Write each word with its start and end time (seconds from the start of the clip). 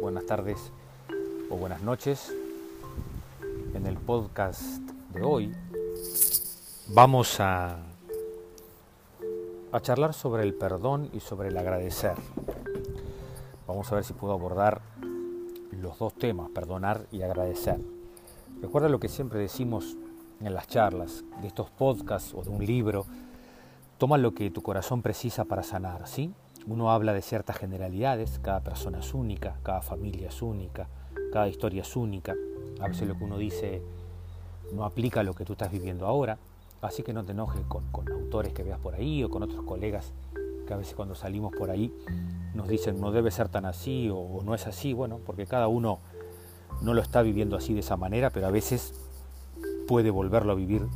buenas 0.00 0.24
tardes 0.24 0.70
o 1.50 1.56
buenas 1.56 1.82
noches. 1.82 2.32
En 3.74 3.86
el 3.86 3.96
podcast 3.96 4.62
de 5.12 5.22
hoy 5.22 5.52
vamos 6.86 7.40
a, 7.40 7.76
a 9.72 9.80
charlar 9.80 10.14
sobre 10.14 10.44
el 10.44 10.54
perdón 10.54 11.10
y 11.12 11.18
sobre 11.18 11.48
el 11.48 11.56
agradecer. 11.56 12.14
Vamos 13.66 13.90
a 13.90 13.96
ver 13.96 14.04
si 14.04 14.12
puedo 14.12 14.32
abordar 14.32 14.80
los 15.72 15.98
dos 15.98 16.14
temas, 16.14 16.50
perdonar 16.50 17.06
y 17.10 17.22
agradecer. 17.22 17.80
Recuerda 18.62 18.88
lo 18.88 19.00
que 19.00 19.08
siempre 19.08 19.40
decimos 19.40 19.96
en 20.40 20.54
las 20.54 20.68
charlas 20.68 21.24
de 21.42 21.48
estos 21.48 21.68
podcasts 21.70 22.32
o 22.32 22.44
de 22.44 22.50
un 22.50 22.64
libro. 22.64 23.06
Toma 23.98 24.18
lo 24.18 24.34
que 24.34 24.52
tu 24.52 24.62
corazón 24.62 25.02
precisa 25.02 25.46
para 25.46 25.64
sanar, 25.64 26.06
¿sí? 26.06 26.32
Uno 26.68 26.90
habla 26.90 27.14
de 27.14 27.22
ciertas 27.22 27.56
generalidades, 27.56 28.40
cada 28.40 28.60
persona 28.60 28.98
es 28.98 29.14
única, 29.14 29.56
cada 29.62 29.80
familia 29.80 30.28
es 30.28 30.42
única, 30.42 30.86
cada 31.32 31.48
historia 31.48 31.80
es 31.80 31.96
única. 31.96 32.34
A 32.78 32.88
veces 32.88 33.08
lo 33.08 33.16
que 33.16 33.24
uno 33.24 33.38
dice 33.38 33.80
no 34.74 34.84
aplica 34.84 35.20
a 35.20 35.22
lo 35.22 35.32
que 35.32 35.46
tú 35.46 35.54
estás 35.54 35.72
viviendo 35.72 36.06
ahora, 36.06 36.36
así 36.82 37.02
que 37.02 37.14
no 37.14 37.24
te 37.24 37.32
enojes 37.32 37.62
con, 37.68 37.84
autores 38.12 38.52
que 38.52 38.64
veas 38.64 38.78
por 38.80 38.94
ahí 38.94 39.24
o 39.24 39.30
con 39.30 39.42
otros 39.42 39.64
colegas 39.64 40.12
que 40.66 40.74
a 40.74 40.76
veces 40.76 40.94
cuando 40.94 41.14
salimos 41.14 41.54
por 41.56 41.70
ahí 41.70 41.90
nos 42.54 42.68
dicen 42.68 43.00
no 43.00 43.12
debe 43.12 43.30
ser 43.30 43.48
tan 43.48 43.64
así 43.64 44.10
o, 44.12 44.42
no 44.44 44.54
es 44.54 44.66
así, 44.66 44.92
bueno, 44.92 45.20
porque 45.24 45.46
cada 45.46 45.68
uno 45.68 46.00
no 46.82 46.92
lo 46.92 47.00
está 47.00 47.22
viviendo 47.22 47.56
así 47.56 47.72
de 47.72 47.80
esa 47.80 47.96
manera, 47.96 48.28
pero 48.28 48.46
a 48.46 48.50
veces 48.50 48.92
puede 49.86 50.10
volverlo 50.10 50.52
a 50.52 50.54
vivir 50.54 50.86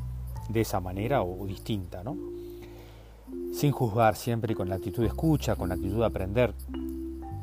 de 0.50 0.60
esa 0.60 0.80
manera 0.80 1.22
o 1.22 1.46
distinta, 1.46 2.04
¿no? 2.04 2.41
Sin 3.52 3.72
juzgar 3.72 4.16
siempre 4.16 4.55
con 4.55 4.69
la 4.69 4.77
actitud 4.77 5.02
de 5.02 5.08
escucha, 5.08 5.56
con 5.56 5.69
la 5.69 5.75
actitud 5.75 5.98
de 5.98 6.06
aprender. 6.06 6.55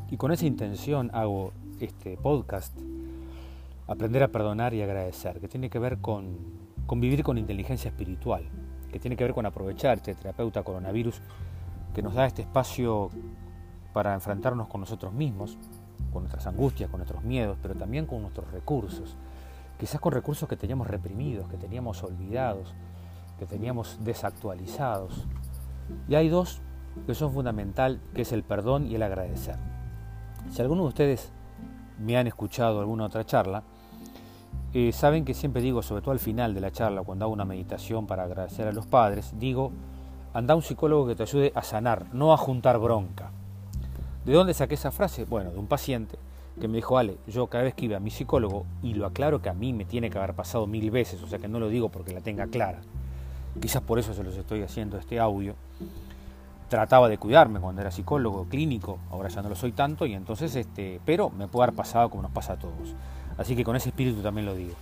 Y 0.10 0.18
con 0.18 0.32
esa 0.32 0.46
intención 0.46 1.12
hago 1.14 1.54
este 1.80 2.18
podcast, 2.18 2.78
aprender 3.88 4.24
a 4.24 4.28
perdonar 4.28 4.74
y 4.74 4.82
agradecer, 4.82 5.40
que 5.40 5.48
tiene 5.48 5.70
que 5.70 5.80
ver 5.80 6.00
con, 6.00 6.38
con 6.86 7.00
vivir 7.00 7.24
con 7.24 7.38
inteligencia 7.38 7.90
espiritual, 7.90 8.44
que 8.92 9.00
tiene 9.00 9.16
que 9.16 9.24
ver 9.24 9.34
con 9.34 9.46
aprovechar 9.46 9.98
este 9.98 10.16
terapeuta 10.16 10.64
coronavirus 10.64 11.22
que 11.94 12.02
nos 12.02 12.14
da 12.14 12.26
este 12.26 12.42
espacio 12.42 13.10
para 13.94 14.14
enfrentarnos 14.14 14.68
con 14.68 14.82
nosotros 14.82 15.14
mismos, 15.14 15.58
con 16.12 16.24
nuestras 16.24 16.48
angustias, 16.48 16.90
con 16.90 17.00
nuestros 17.00 17.24
miedos, 17.24 17.58
pero 17.62 17.76
también 17.76 18.06
con 18.06 18.22
nuestros 18.22 18.52
recursos. 18.52 19.16
Quizás 19.80 20.02
con 20.02 20.12
recursos 20.12 20.50
que 20.50 20.58
teníamos 20.58 20.88
reprimidos, 20.88 21.48
que 21.50 21.58
teníamos 21.58 22.04
olvidados, 22.04 22.74
que 23.38 23.46
teníamos 23.46 23.98
desactualizados, 24.04 25.26
y 26.08 26.16
hay 26.16 26.30
dos 26.30 26.62
que 27.06 27.16
son 27.16 27.32
fundamental, 27.32 28.02
que 28.14 28.24
es 28.24 28.32
el 28.32 28.44
perdón 28.44 28.88
y 28.88 28.96
el 28.96 29.04
agradecer. 29.04 29.56
Si 30.50 30.62
alguno 30.62 30.84
de 30.84 30.90
ustedes 30.90 31.32
me 32.00 32.18
han 32.18 32.28
escuchado 32.28 32.80
alguna 32.80 33.06
otra 33.06 33.26
charla, 33.26 33.64
eh, 34.74 34.92
saben 34.92 35.26
que 35.26 35.34
siempre 35.34 35.62
digo, 35.62 35.82
sobre 35.82 36.02
todo 36.02 36.12
al 36.12 36.20
final 36.20 36.54
de 36.54 36.62
la 36.62 36.72
charla, 36.72 37.02
cuando 37.02 37.26
hago 37.26 37.34
una 37.34 37.46
meditación 37.46 38.06
para 38.06 38.24
agradecer 38.24 38.68
a 38.68 38.72
los 38.72 38.86
padres, 38.86 39.34
digo, 39.38 39.72
anda 40.34 40.56
un 40.56 40.62
psicólogo 40.62 41.08
que 41.08 41.16
te 41.16 41.24
ayude 41.24 41.52
a 41.56 41.64
sanar, 41.64 42.06
no 42.14 42.34
a 42.34 42.38
juntar 42.38 42.78
bronca. 42.78 43.32
¿De 44.26 44.34
dónde 44.34 44.54
saqué 44.54 44.76
esa 44.76 44.92
frase? 44.92 45.26
Bueno, 45.26 45.52
de 45.52 45.58
un 45.58 45.68
paciente 45.68 46.20
que 46.60 46.68
me 46.68 46.76
dijo, 46.76 46.98
Ale, 46.98 47.18
yo 47.28 47.48
cada 47.48 47.64
vez 47.64 47.74
que 47.74 47.86
iba 47.86 47.98
a 47.98 48.00
mi 48.00 48.12
psicólogo, 48.12 48.66
y 48.84 48.94
lo 48.94 49.06
aclaro 49.08 49.42
que 49.42 49.50
a 49.50 49.54
mí 49.54 49.74
me 49.74 49.86
tiene 49.86 50.10
que 50.10 50.18
haber 50.18 50.36
pasado 50.36 50.68
mil 50.68 50.92
veces, 50.92 51.24
o 51.24 51.28
sea 51.28 51.40
que 51.40 51.48
no 51.48 51.60
lo 51.60 51.70
digo 51.70 51.90
porque 51.90 52.14
la 52.14 52.22
tenga 52.22 52.48
clara, 52.48 52.82
quizás 53.62 53.82
por 53.82 54.00
eso 54.00 54.14
se 54.14 54.24
los 54.24 54.36
estoy 54.36 54.62
haciendo 54.62 54.98
este 54.98 55.20
audio, 55.20 55.56
trataba 56.70 57.10
de 57.10 57.18
cuidarme 57.18 57.60
cuando 57.60 57.82
era 57.82 57.92
psicólogo 57.92 58.46
clínico, 58.46 59.00
ahora 59.12 59.30
ya 59.30 59.42
no 59.42 59.50
lo 59.50 59.56
soy 59.56 59.72
tanto, 59.72 60.06
y 60.06 60.14
entonces, 60.14 60.56
este, 60.56 61.02
pero 61.06 61.30
me 61.30 61.48
puede 61.48 61.66
haber 61.66 61.76
pasado 61.76 62.10
como 62.10 62.22
nos 62.24 62.32
pasa 62.32 62.54
a 62.54 62.58
todos. 62.58 62.94
Así 63.38 63.56
que 63.56 63.64
con 63.64 63.76
ese 63.76 63.90
espíritu 63.90 64.22
también 64.22 64.46
lo 64.46 64.56
digo. 64.56 64.74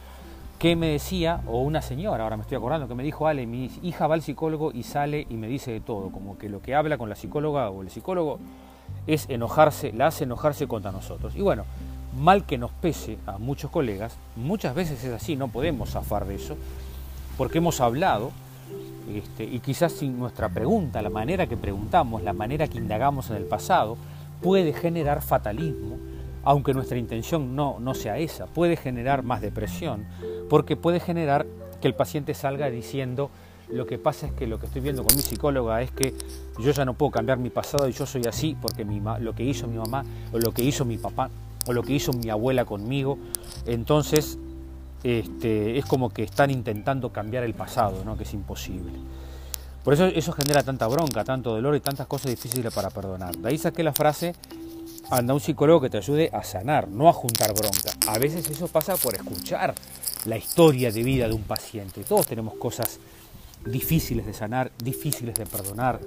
¿Qué 0.59 0.75
me 0.75 0.87
decía? 0.87 1.41
O 1.45 1.61
una 1.61 1.83
señora, 1.83 2.23
ahora 2.23 2.35
me 2.35 2.41
estoy 2.41 2.57
acordando, 2.57 2.87
que 2.87 2.95
me 2.95 3.03
dijo, 3.03 3.27
Ale, 3.27 3.45
mi 3.45 3.71
hija 3.83 4.07
va 4.07 4.15
al 4.15 4.23
psicólogo 4.23 4.71
y 4.73 4.83
sale 4.83 5.27
y 5.29 5.35
me 5.35 5.47
dice 5.47 5.71
de 5.71 5.81
todo, 5.81 6.09
como 6.09 6.37
que 6.37 6.49
lo 6.49 6.61
que 6.61 6.73
habla 6.73 6.97
con 6.97 7.09
la 7.09 7.15
psicóloga 7.15 7.69
o 7.69 7.83
el 7.83 7.91
psicólogo 7.91 8.39
es 9.05 9.29
enojarse, 9.29 9.93
la 9.93 10.07
hace 10.07 10.23
enojarse 10.23 10.67
contra 10.67 10.91
nosotros. 10.91 11.35
Y 11.35 11.41
bueno, 11.41 11.63
mal 12.19 12.45
que 12.45 12.57
nos 12.57 12.71
pese 12.71 13.19
a 13.27 13.37
muchos 13.37 13.69
colegas, 13.69 14.17
muchas 14.35 14.73
veces 14.73 15.03
es 15.03 15.13
así, 15.13 15.35
no 15.35 15.47
podemos 15.47 15.91
zafar 15.91 16.25
de 16.25 16.35
eso, 16.35 16.57
porque 17.37 17.59
hemos 17.59 17.79
hablado 17.79 18.31
este, 19.07 19.43
y 19.43 19.59
quizás 19.59 19.93
sin 19.93 20.19
nuestra 20.19 20.49
pregunta, 20.49 21.01
la 21.01 21.09
manera 21.09 21.47
que 21.47 21.57
preguntamos, 21.57 22.23
la 22.23 22.33
manera 22.33 22.67
que 22.67 22.77
indagamos 22.77 23.29
en 23.29 23.37
el 23.37 23.45
pasado, 23.45 23.97
puede 24.41 24.73
generar 24.73 25.21
fatalismo, 25.21 25.97
aunque 26.43 26.73
nuestra 26.73 26.97
intención 26.97 27.55
no, 27.55 27.77
no 27.79 27.93
sea 27.93 28.17
esa, 28.17 28.45
puede 28.47 28.75
generar 28.75 29.23
más 29.23 29.41
depresión, 29.41 30.05
porque 30.49 30.75
puede 30.75 30.99
generar 30.99 31.45
que 31.81 31.87
el 31.87 31.93
paciente 31.93 32.33
salga 32.33 32.69
diciendo, 32.69 33.29
lo 33.69 33.85
que 33.85 33.97
pasa 33.97 34.27
es 34.27 34.33
que 34.33 34.47
lo 34.47 34.59
que 34.59 34.65
estoy 34.67 34.81
viendo 34.81 35.03
con 35.03 35.15
mi 35.15 35.21
psicóloga 35.21 35.81
es 35.81 35.91
que 35.91 36.13
yo 36.59 36.71
ya 36.71 36.85
no 36.85 36.93
puedo 36.93 37.11
cambiar 37.11 37.37
mi 37.37 37.49
pasado 37.49 37.87
y 37.89 37.91
yo 37.91 38.05
soy 38.05 38.23
así 38.25 38.55
porque 38.61 38.85
mi, 38.85 39.01
lo 39.19 39.35
que 39.35 39.43
hizo 39.43 39.67
mi 39.67 39.77
mamá 39.77 40.05
o 40.31 40.39
lo 40.39 40.53
que 40.53 40.63
hizo 40.63 40.85
mi 40.85 40.97
papá 40.97 41.29
o 41.65 41.73
lo 41.73 41.83
que 41.83 41.93
hizo 41.93 42.13
mi 42.13 42.29
abuela 42.29 42.63
conmigo, 42.63 43.17
entonces 43.65 44.39
este, 45.03 45.77
es 45.77 45.85
como 45.85 46.09
que 46.09 46.23
están 46.23 46.51
intentando 46.51 47.11
cambiar 47.11 47.43
el 47.43 47.53
pasado, 47.53 48.03
¿no? 48.03 48.17
que 48.17 48.23
es 48.23 48.33
imposible. 48.33 48.93
Por 49.83 49.93
eso 49.93 50.05
eso 50.07 50.33
genera 50.33 50.63
tanta 50.63 50.87
bronca, 50.87 51.23
tanto 51.23 51.51
dolor 51.51 51.75
y 51.75 51.79
tantas 51.79 52.07
cosas 52.07 52.31
difíciles 52.31 52.73
para 52.73 52.89
perdonar. 52.89 53.37
De 53.37 53.49
ahí 53.49 53.57
saqué 53.57 53.83
la 53.83 53.93
frase, 53.93 54.35
anda 55.09 55.33
un 55.33 55.39
psicólogo 55.39 55.79
que 55.79 55.89
te 55.89 55.97
ayude 55.97 56.29
a 56.33 56.43
sanar, 56.43 56.89
no 56.89 57.07
a 57.07 57.13
juntar 57.13 57.53
bronca. 57.53 57.91
A 58.07 58.19
veces 58.19 58.49
eso 58.49 58.67
pasa 58.67 58.97
por 58.97 59.15
escuchar 59.15 59.73
la 60.25 60.37
historia 60.37 60.91
de 60.91 61.03
vida 61.03 61.27
de 61.27 61.33
un 61.33 61.43
paciente. 61.43 62.03
Todos 62.03 62.27
tenemos 62.27 62.55
cosas 62.55 62.99
difíciles 63.65 64.25
de 64.25 64.33
sanar, 64.33 64.71
difíciles 64.83 65.35
de 65.35 65.45
perdonar 65.45 66.01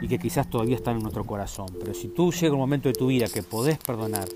y 0.00 0.08
que 0.08 0.18
quizás 0.18 0.48
todavía 0.48 0.76
están 0.76 0.96
en 0.96 1.02
nuestro 1.02 1.24
corazón. 1.24 1.68
Pero 1.78 1.92
si 1.94 2.08
tú 2.08 2.32
llega 2.32 2.54
un 2.54 2.60
momento 2.60 2.88
de 2.88 2.94
tu 2.94 3.08
vida 3.08 3.26
que 3.28 3.42
podés 3.42 3.78
perdonar, 3.78 4.28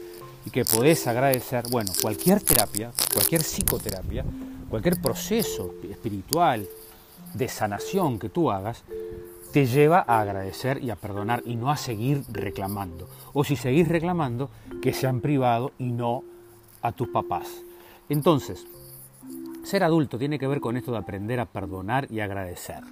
y 0.45 0.51
que 0.51 0.65
podés 0.65 1.07
agradecer, 1.07 1.65
bueno, 1.71 1.93
cualquier 2.01 2.43
terapia, 2.43 2.91
cualquier 3.13 3.43
psicoterapia, 3.43 4.25
cualquier 4.69 5.01
proceso 5.01 5.75
espiritual 5.89 6.67
de 7.35 7.49
sanación 7.49 8.19
que 8.19 8.29
tú 8.29 8.51
hagas, 8.51 8.83
te 9.53 9.67
lleva 9.67 10.05
a 10.07 10.21
agradecer 10.21 10.83
y 10.83 10.91
a 10.91 10.97
perdonar 10.97 11.43
y 11.45 11.57
no 11.57 11.71
a 11.71 11.77
seguir 11.77 12.25
reclamando. 12.33 13.09
O 13.35 13.45
si 13.45 13.57
seguís 13.57 13.87
reclamando, 13.87 14.51
que 14.81 14.93
sea 14.93 15.11
en 15.11 15.21
privado 15.21 15.73
y 15.79 15.93
no 15.93 16.25
a 16.81 16.93
tus 16.93 17.09
papás. 17.09 17.49
Entonces, 18.09 18.67
ser 19.63 19.85
adulto 19.85 20.19
tiene 20.19 20.39
que 20.39 20.47
ver 20.47 20.61
con 20.61 20.77
esto 20.77 20.93
de 20.93 20.99
aprender 20.99 21.39
a 21.39 21.47
perdonar 21.47 22.11
y 22.11 22.21
agradecer. 22.21 22.83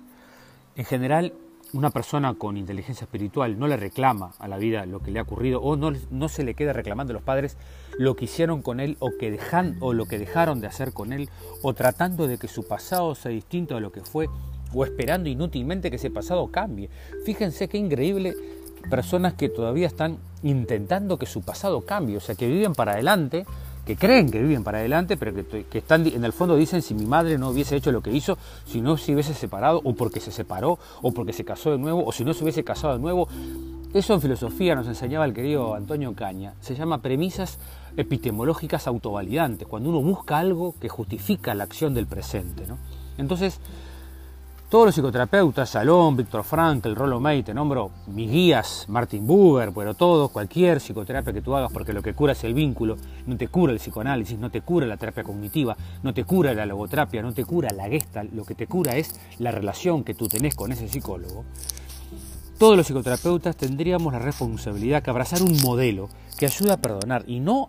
En 0.76 0.84
general, 0.84 1.32
una 1.72 1.90
persona 1.90 2.34
con 2.34 2.56
inteligencia 2.56 3.04
espiritual 3.04 3.58
no 3.58 3.68
le 3.68 3.76
reclama 3.76 4.32
a 4.38 4.48
la 4.48 4.58
vida 4.58 4.86
lo 4.86 5.00
que 5.00 5.10
le 5.10 5.18
ha 5.18 5.22
ocurrido 5.22 5.60
o 5.60 5.76
no, 5.76 5.92
no 6.10 6.28
se 6.28 6.44
le 6.44 6.54
queda 6.54 6.72
reclamando 6.72 7.12
a 7.12 7.14
los 7.14 7.22
padres 7.22 7.56
lo 7.98 8.16
que 8.16 8.24
hicieron 8.24 8.62
con 8.62 8.80
él 8.80 8.96
o, 8.98 9.10
que 9.18 9.30
dejan, 9.30 9.76
o 9.80 9.92
lo 9.92 10.06
que 10.06 10.18
dejaron 10.18 10.60
de 10.60 10.66
hacer 10.66 10.92
con 10.92 11.12
él 11.12 11.28
o 11.62 11.74
tratando 11.74 12.26
de 12.26 12.38
que 12.38 12.48
su 12.48 12.66
pasado 12.66 13.14
sea 13.14 13.30
distinto 13.30 13.76
a 13.76 13.80
lo 13.80 13.92
que 13.92 14.00
fue 14.00 14.28
o 14.72 14.84
esperando 14.84 15.28
inútilmente 15.28 15.90
que 15.90 15.96
ese 15.96 16.10
pasado 16.10 16.48
cambie. 16.50 16.90
Fíjense 17.24 17.68
qué 17.68 17.78
increíble 17.78 18.34
personas 18.88 19.34
que 19.34 19.48
todavía 19.48 19.86
están 19.86 20.18
intentando 20.42 21.18
que 21.18 21.26
su 21.26 21.42
pasado 21.42 21.82
cambie, 21.82 22.16
o 22.16 22.20
sea, 22.20 22.34
que 22.34 22.48
viven 22.48 22.74
para 22.74 22.92
adelante 22.92 23.44
que 23.90 23.96
creen 23.96 24.30
que 24.30 24.40
viven 24.40 24.62
para 24.62 24.78
adelante, 24.78 25.16
pero 25.16 25.34
que, 25.34 25.66
están 25.78 26.06
en 26.06 26.24
el 26.24 26.32
fondo 26.32 26.54
dicen 26.54 26.80
si 26.80 26.94
mi 26.94 27.06
madre 27.06 27.36
no 27.38 27.48
hubiese 27.48 27.74
hecho 27.74 27.90
lo 27.90 28.00
que 28.00 28.12
hizo, 28.12 28.38
si 28.64 28.80
no 28.80 28.96
se 28.96 29.12
hubiese 29.12 29.34
separado, 29.34 29.80
o 29.82 29.94
porque 29.94 30.20
se 30.20 30.30
separó, 30.30 30.78
o 31.02 31.10
porque 31.10 31.32
se 31.32 31.44
casó 31.44 31.72
de 31.72 31.78
nuevo, 31.78 32.04
o 32.06 32.12
si 32.12 32.24
no 32.24 32.32
se 32.32 32.44
hubiese 32.44 32.62
casado 32.62 32.94
de 32.94 33.00
nuevo. 33.00 33.26
Eso 33.92 34.14
en 34.14 34.20
filosofía 34.20 34.76
nos 34.76 34.86
enseñaba 34.86 35.24
el 35.24 35.34
querido 35.34 35.74
Antonio 35.74 36.14
Caña. 36.14 36.54
Se 36.60 36.76
llama 36.76 37.02
premisas 37.02 37.58
epistemológicas 37.96 38.86
autovalidantes, 38.86 39.66
cuando 39.66 39.88
uno 39.88 40.00
busca 40.00 40.38
algo 40.38 40.76
que 40.80 40.88
justifica 40.88 41.52
la 41.54 41.64
acción 41.64 41.92
del 41.92 42.06
presente. 42.06 42.68
¿no? 42.68 42.78
Entonces, 43.18 43.58
todos 44.70 44.86
los 44.86 44.94
psicoterapeutas, 44.94 45.68
Salón, 45.68 46.16
Víctor 46.16 46.44
Frankl, 46.44 46.94
Rollo 46.94 47.18
May, 47.18 47.42
te 47.42 47.52
nombro 47.52 47.90
mis 48.06 48.30
guías, 48.30 48.84
Martin 48.86 49.26
Buber, 49.26 49.72
pero 49.74 49.94
todos, 49.94 50.30
cualquier 50.30 50.78
psicoterapia 50.78 51.32
que 51.32 51.42
tú 51.42 51.56
hagas, 51.56 51.72
porque 51.72 51.92
lo 51.92 52.02
que 52.02 52.14
cura 52.14 52.34
es 52.34 52.44
el 52.44 52.54
vínculo, 52.54 52.96
no 53.26 53.36
te 53.36 53.48
cura 53.48 53.72
el 53.72 53.80
psicoanálisis, 53.80 54.38
no 54.38 54.48
te 54.48 54.60
cura 54.60 54.86
la 54.86 54.96
terapia 54.96 55.24
cognitiva, 55.24 55.76
no 56.04 56.14
te 56.14 56.22
cura 56.22 56.54
la 56.54 56.66
logoterapia, 56.66 57.20
no 57.20 57.34
te 57.34 57.44
cura 57.44 57.72
la 57.72 57.88
gestalt, 57.88 58.32
lo 58.32 58.44
que 58.44 58.54
te 58.54 58.68
cura 58.68 58.96
es 58.96 59.18
la 59.40 59.50
relación 59.50 60.04
que 60.04 60.14
tú 60.14 60.28
tenés 60.28 60.54
con 60.54 60.70
ese 60.70 60.86
psicólogo. 60.86 61.44
Todos 62.56 62.76
los 62.76 62.86
psicoterapeutas 62.86 63.56
tendríamos 63.56 64.12
la 64.12 64.20
responsabilidad 64.20 65.02
que 65.02 65.10
abrazar 65.10 65.42
un 65.42 65.60
modelo 65.62 66.08
que 66.38 66.46
ayuda 66.46 66.74
a 66.74 66.76
perdonar 66.76 67.24
y 67.26 67.40
no 67.40 67.66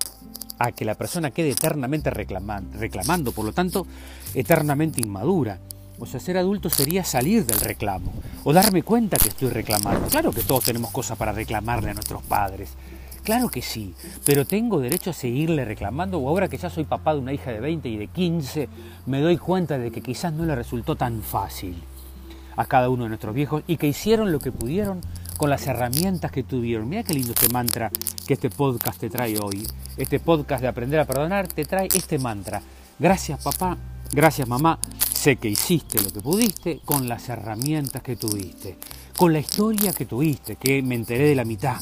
a 0.60 0.72
que 0.72 0.86
la 0.86 0.94
persona 0.94 1.32
quede 1.32 1.50
eternamente 1.50 2.12
reclamando, 2.12 3.32
por 3.32 3.46
lo 3.46 3.54
tanto, 3.54 3.88
eternamente 4.36 5.02
inmadura 5.02 5.60
o 6.02 6.08
sea, 6.08 6.20
ser 6.20 6.38
adulto 6.38 6.70
sería 6.70 7.04
salir 7.04 7.46
del 7.46 7.60
reclamo 7.60 8.12
o 8.44 8.52
darme 8.52 8.82
cuenta 8.82 9.18
que 9.18 9.30
estoy 9.30 9.50
reclamando. 9.50 10.08
Claro 10.08 10.32
que 10.32 10.42
todos 10.42 10.64
tenemos 10.64 10.90
cosas 10.90 11.16
para 11.16 11.32
reclamarle 11.32 11.92
a 11.92 11.94
nuestros 11.94 12.24
padres. 12.24 12.72
Claro 13.24 13.50
que 13.50 13.62
sí, 13.62 13.94
pero 14.26 14.46
tengo 14.46 14.80
derecho 14.80 15.12
a 15.12 15.14
seguirle 15.14 15.64
reclamando 15.64 16.18
o 16.18 16.28
ahora 16.28 16.48
que 16.48 16.58
ya 16.58 16.72
soy 16.72 16.86
papá 16.86 17.14
de 17.14 17.20
una 17.20 17.34
hija 17.34 17.52
de 17.52 17.60
20 17.60 17.88
y 17.88 17.98
de 17.98 18.08
15, 18.08 18.68
me 19.06 19.22
doy 19.22 19.38
cuenta 19.38 19.78
de 19.78 19.92
que 19.92 20.02
quizás 20.02 20.34
no 20.34 20.44
le 20.44 20.56
resultó 20.56 20.96
tan 20.96 21.22
fácil 21.22 21.76
a 22.56 22.66
cada 22.66 22.90
uno 22.90 23.04
de 23.04 23.10
nuestros 23.10 23.36
viejos 23.36 23.62
y 23.68 23.78
que 23.78 23.86
hicieron 23.86 24.32
lo 24.32 24.40
que 24.40 24.52
pudieron 24.52 25.02
con 25.38 25.52
las 25.52 25.68
herramientas 25.68 26.32
que 26.32 26.42
tuvieron. 26.42 26.90
Mira 26.90 27.04
qué 27.04 27.14
lindo 27.14 27.34
este 27.34 27.50
mantra 27.50 27.92
que 28.26 28.34
este 28.34 28.50
podcast 28.50 29.00
te 29.00 29.12
trae 29.12 29.38
hoy. 29.40 29.68
Este 29.98 30.20
podcast 30.20 30.64
de 30.64 30.68
aprender 30.68 31.00
a 31.00 31.06
perdonar 31.06 31.48
te 31.48 31.64
trae 31.64 31.90
este 31.94 32.18
mantra. 32.18 32.60
Gracias 32.98 33.44
papá, 33.44 33.78
gracias 34.12 34.48
mamá, 34.48 34.80
sé 35.22 35.36
que 35.36 35.50
hiciste 35.50 36.02
lo 36.02 36.10
que 36.10 36.20
pudiste 36.20 36.80
con 36.84 37.08
las 37.08 37.30
herramientas 37.30 38.02
que 38.02 38.16
tuviste, 38.16 38.80
con 39.16 39.32
la 39.32 39.38
historia 39.38 39.94
que 39.94 40.08
tuviste, 40.08 40.56
que 40.56 40.82
me 40.82 40.96
enteré 40.96 41.28
de 41.28 41.36
la 41.36 41.46
mitad, 41.46 41.80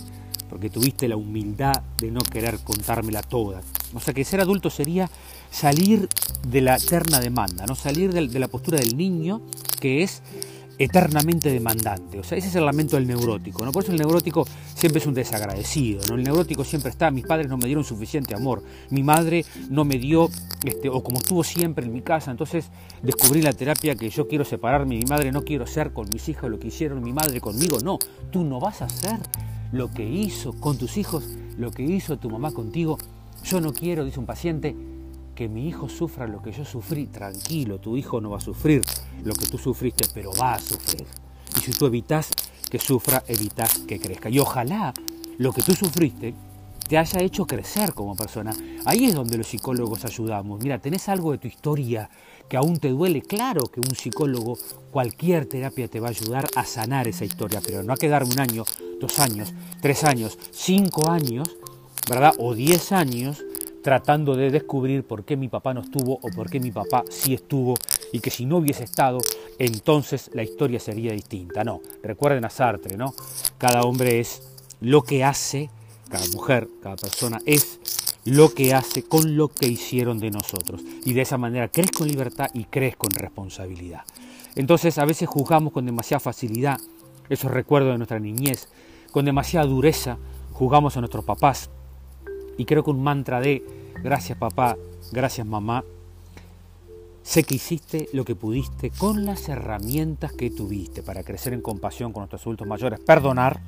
porque 0.49 0.69
tuviste 0.69 1.07
la 1.07 1.15
humildad 1.15 1.81
de 1.99 2.11
no 2.11 2.19
querer 2.19 2.59
contármela 2.59 3.21
toda. 3.21 3.61
O 3.93 4.01
sea 4.01 4.13
que 4.13 4.25
ser 4.25 4.41
adulto 4.41 4.69
sería 4.69 5.09
salir 5.51 6.09
de 6.49 6.59
la 6.59 6.75
eterna 6.75 7.21
demanda, 7.21 7.65
no 7.65 7.75
salir 7.75 8.11
de 8.11 8.39
la 8.39 8.49
postura 8.49 8.77
del 8.77 8.97
niño 8.97 9.41
que 9.79 10.03
es 10.03 10.21
eternamente 10.79 11.51
demandante. 11.51 12.19
O 12.19 12.23
sea, 12.23 12.37
ese 12.37 12.47
es 12.47 12.55
el 12.55 12.65
lamento 12.65 12.95
del 12.95 13.05
neurótico. 13.05 13.65
¿no? 13.65 13.71
Por 13.73 13.83
eso 13.83 13.91
el 13.91 13.99
neurótico 13.99 14.47
siempre 14.73 14.99
es 15.01 15.05
un 15.05 15.13
desagradecido. 15.13 16.01
¿no? 16.09 16.15
El 16.15 16.23
neurótico 16.23 16.63
siempre 16.63 16.89
está, 16.89 17.11
mis 17.11 17.25
padres 17.25 17.49
no 17.49 17.57
me 17.57 17.65
dieron 17.65 17.83
suficiente 17.83 18.33
amor, 18.33 18.63
mi 18.89 19.03
madre 19.03 19.45
no 19.69 19.83
me 19.83 19.97
dio, 19.99 20.29
este, 20.63 20.87
o 20.89 21.03
como 21.03 21.19
estuvo 21.19 21.43
siempre 21.43 21.85
en 21.85 21.91
mi 21.91 22.01
casa, 22.01 22.31
entonces 22.31 22.69
descubrí 23.03 23.41
la 23.41 23.51
terapia 23.51 23.95
que 23.95 24.09
yo 24.09 24.27
quiero 24.27 24.45
separarme, 24.45 24.97
mi 24.97 25.05
madre 25.05 25.33
no 25.33 25.43
quiero 25.43 25.67
ser 25.67 25.91
con 25.91 26.07
mis 26.09 26.29
hijos 26.29 26.49
lo 26.49 26.59
que 26.59 26.69
hicieron 26.69 27.03
mi 27.03 27.11
madre 27.11 27.41
conmigo. 27.41 27.79
No, 27.83 27.99
tú 28.31 28.45
no 28.45 28.61
vas 28.61 28.81
a 28.81 28.85
hacer 28.85 29.19
lo 29.73 29.91
que 29.91 30.03
hizo 30.03 30.53
con 30.53 30.77
tus 30.77 30.97
hijos, 30.97 31.25
lo 31.57 31.71
que 31.71 31.83
hizo 31.83 32.17
tu 32.17 32.29
mamá 32.29 32.51
contigo. 32.51 32.97
Yo 33.43 33.59
no 33.59 33.73
quiero, 33.73 34.05
dice 34.05 34.19
un 34.19 34.25
paciente, 34.25 34.75
que 35.39 35.47
mi 35.47 35.69
hijo 35.69 35.87
sufra 35.87 36.27
lo 36.27 36.41
que 36.41 36.51
yo 36.51 36.65
sufrí, 36.65 37.07
tranquilo, 37.07 37.79
tu 37.79 37.95
hijo 37.95 38.19
no 38.19 38.31
va 38.31 38.39
a 38.39 38.41
sufrir 38.41 38.81
lo 39.23 39.33
que 39.33 39.45
tú 39.45 39.57
sufriste, 39.57 40.05
pero 40.13 40.33
va 40.33 40.55
a 40.55 40.59
sufrir. 40.59 41.05
Y 41.55 41.61
si 41.61 41.71
tú 41.71 41.85
evitas 41.85 42.29
que 42.69 42.77
sufra, 42.77 43.23
evitas 43.25 43.79
que 43.87 44.01
crezca. 44.01 44.29
Y 44.29 44.39
ojalá 44.39 44.93
lo 45.37 45.53
que 45.53 45.61
tú 45.61 45.73
sufriste 45.73 46.35
te 46.89 46.97
haya 46.97 47.21
hecho 47.21 47.47
crecer 47.47 47.93
como 47.93 48.17
persona. 48.17 48.53
Ahí 48.83 49.05
es 49.05 49.15
donde 49.15 49.37
los 49.37 49.47
psicólogos 49.47 50.03
ayudamos. 50.03 50.61
Mira, 50.61 50.79
tenés 50.79 51.07
algo 51.07 51.31
de 51.31 51.37
tu 51.37 51.47
historia 51.47 52.09
que 52.49 52.57
aún 52.57 52.77
te 52.77 52.89
duele. 52.89 53.21
Claro 53.21 53.61
que 53.61 53.79
un 53.79 53.95
psicólogo, 53.95 54.57
cualquier 54.91 55.45
terapia 55.45 55.87
te 55.87 56.01
va 56.01 56.07
a 56.07 56.09
ayudar 56.09 56.49
a 56.57 56.65
sanar 56.65 57.07
esa 57.07 57.23
historia, 57.23 57.61
pero 57.65 57.81
no 57.81 57.93
a 57.93 57.95
quedarme 57.95 58.33
un 58.33 58.41
año, 58.41 58.65
dos 58.99 59.19
años, 59.19 59.53
tres 59.81 60.03
años, 60.03 60.37
cinco 60.51 61.09
años, 61.09 61.55
¿verdad? 62.09 62.33
O 62.39 62.53
diez 62.55 62.91
años 62.91 63.45
tratando 63.81 64.35
de 64.35 64.51
descubrir 64.51 65.03
por 65.03 65.23
qué 65.23 65.37
mi 65.37 65.47
papá 65.47 65.73
no 65.73 65.81
estuvo 65.81 66.19
o 66.21 66.29
por 66.35 66.49
qué 66.49 66.59
mi 66.59 66.71
papá 66.71 67.03
sí 67.09 67.33
estuvo 67.33 67.75
y 68.11 68.19
que 68.19 68.29
si 68.29 68.45
no 68.45 68.57
hubiese 68.57 68.83
estado, 68.83 69.19
entonces 69.57 70.29
la 70.33 70.43
historia 70.43 70.79
sería 70.79 71.11
distinta. 71.11 71.63
No, 71.63 71.81
recuerden 72.03 72.45
a 72.45 72.49
Sartre, 72.49 72.97
¿no? 72.97 73.13
Cada 73.57 73.81
hombre 73.81 74.19
es 74.19 74.43
lo 74.81 75.03
que 75.03 75.23
hace, 75.23 75.69
cada 76.09 76.27
mujer, 76.33 76.67
cada 76.81 76.95
persona 76.95 77.39
es 77.45 77.79
lo 78.25 78.53
que 78.53 78.73
hace 78.73 79.03
con 79.03 79.37
lo 79.37 79.47
que 79.47 79.67
hicieron 79.67 80.19
de 80.19 80.31
nosotros. 80.31 80.81
Y 81.05 81.13
de 81.13 81.21
esa 81.21 81.37
manera 81.37 81.69
crees 81.69 81.91
con 81.91 82.07
libertad 82.07 82.49
y 82.53 82.65
crees 82.65 82.95
con 82.95 83.11
responsabilidad. 83.11 84.01
Entonces 84.55 84.97
a 84.97 85.05
veces 85.05 85.29
juzgamos 85.29 85.73
con 85.73 85.85
demasiada 85.85 86.19
facilidad 86.19 86.79
esos 87.29 87.51
recuerdos 87.51 87.91
de 87.91 87.97
nuestra 87.97 88.19
niñez, 88.19 88.67
con 89.11 89.25
demasiada 89.25 89.67
dureza 89.67 90.17
juzgamos 90.51 90.97
a 90.97 90.99
nuestros 90.99 91.23
papás, 91.23 91.69
y 92.59 92.65
creo 92.65 92.83
que 92.83 92.91
un 92.91 93.01
mantra 93.01 93.39
de 93.39 93.63
gracias 94.03 94.37
papá, 94.37 94.75
gracias 95.13 95.47
mamá, 95.47 95.85
sé 97.23 97.43
que 97.45 97.55
hiciste 97.55 98.09
lo 98.11 98.25
que 98.25 98.35
pudiste 98.35 98.91
con 98.91 99.25
las 99.25 99.47
herramientas 99.47 100.33
que 100.33 100.51
tuviste 100.51 101.01
para 101.01 101.23
crecer 101.23 101.53
en 101.53 101.61
compasión 101.61 102.11
con 102.11 102.19
nuestros 102.19 102.41
adultos 102.41 102.67
mayores, 102.67 102.99
perdonar, 102.99 103.61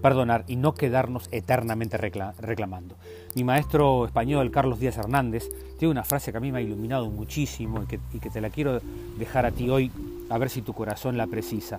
perdonar 0.00 0.44
y 0.48 0.56
no 0.56 0.72
quedarnos 0.72 1.28
eternamente 1.32 1.98
reclamando. 1.98 2.96
Mi 3.34 3.44
maestro 3.44 4.06
español, 4.06 4.50
Carlos 4.50 4.80
Díaz 4.80 4.96
Hernández, 4.96 5.50
tiene 5.78 5.92
una 5.92 6.04
frase 6.04 6.32
que 6.32 6.38
a 6.38 6.40
mí 6.40 6.50
me 6.50 6.60
ha 6.60 6.62
iluminado 6.62 7.10
muchísimo 7.10 7.82
y 7.82 7.86
que, 7.86 8.00
y 8.14 8.20
que 8.20 8.30
te 8.30 8.40
la 8.40 8.48
quiero 8.48 8.80
dejar 9.18 9.44
a 9.44 9.50
ti 9.50 9.68
hoy, 9.68 9.92
a 10.30 10.38
ver 10.38 10.48
si 10.48 10.62
tu 10.62 10.72
corazón 10.72 11.18
la 11.18 11.26
precisa. 11.26 11.78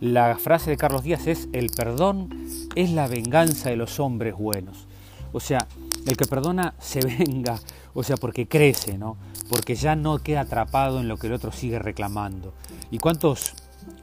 La 0.00 0.36
frase 0.38 0.70
de 0.70 0.76
Carlos 0.76 1.04
Díaz 1.04 1.28
es, 1.28 1.48
el 1.52 1.70
perdón 1.70 2.30
es 2.74 2.90
la 2.90 3.06
venganza 3.06 3.70
de 3.70 3.76
los 3.76 4.00
hombres 4.00 4.34
buenos. 4.34 4.88
O 5.32 5.38
sea, 5.38 5.68
el 6.06 6.16
que 6.16 6.26
perdona 6.26 6.74
se 6.78 7.00
venga, 7.18 7.58
o 7.94 8.02
sea, 8.02 8.16
porque 8.16 8.46
crece, 8.46 8.98
¿no? 8.98 9.16
Porque 9.48 9.74
ya 9.74 9.96
no 9.96 10.18
queda 10.18 10.42
atrapado 10.42 11.00
en 11.00 11.08
lo 11.08 11.16
que 11.16 11.26
el 11.26 11.32
otro 11.32 11.52
sigue 11.52 11.78
reclamando. 11.78 12.52
¿Y 12.90 12.98
cuántos 12.98 13.54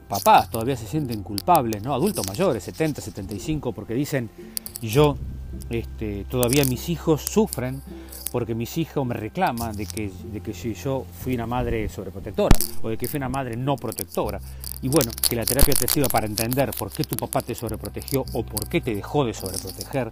papás 0.08 0.50
todavía 0.50 0.76
se 0.76 0.86
sienten 0.86 1.22
culpables, 1.22 1.82
¿no? 1.82 1.94
Adultos 1.94 2.26
mayores, 2.26 2.62
70, 2.64 3.00
75, 3.00 3.72
porque 3.72 3.94
dicen, 3.94 4.30
yo, 4.82 5.16
este, 5.70 6.24
todavía 6.24 6.64
mis 6.64 6.88
hijos 6.88 7.22
sufren 7.22 7.82
porque 8.30 8.54
mis 8.54 8.76
hijos 8.78 9.06
me 9.06 9.14
reclaman 9.14 9.74
de 9.74 9.86
que, 9.86 10.10
de 10.32 10.40
que 10.40 10.52
si 10.54 10.74
yo 10.74 11.04
fui 11.22 11.34
una 11.34 11.46
madre 11.46 11.88
sobreprotectora 11.88 12.56
o 12.82 12.90
de 12.90 12.96
que 12.96 13.08
fui 13.08 13.18
una 13.18 13.28
madre 13.28 13.56
no 13.56 13.76
protectora. 13.76 14.40
Y 14.82 14.88
bueno, 14.88 15.10
que 15.28 15.36
la 15.36 15.44
terapia 15.44 15.74
te 15.74 15.88
sirva 15.88 16.08
para 16.08 16.26
entender 16.26 16.70
por 16.78 16.90
qué 16.90 17.04
tu 17.04 17.16
papá 17.16 17.42
te 17.42 17.54
sobreprotegió 17.54 18.24
o 18.32 18.42
por 18.44 18.68
qué 18.68 18.80
te 18.80 18.94
dejó 18.94 19.24
de 19.24 19.34
sobreproteger, 19.34 20.10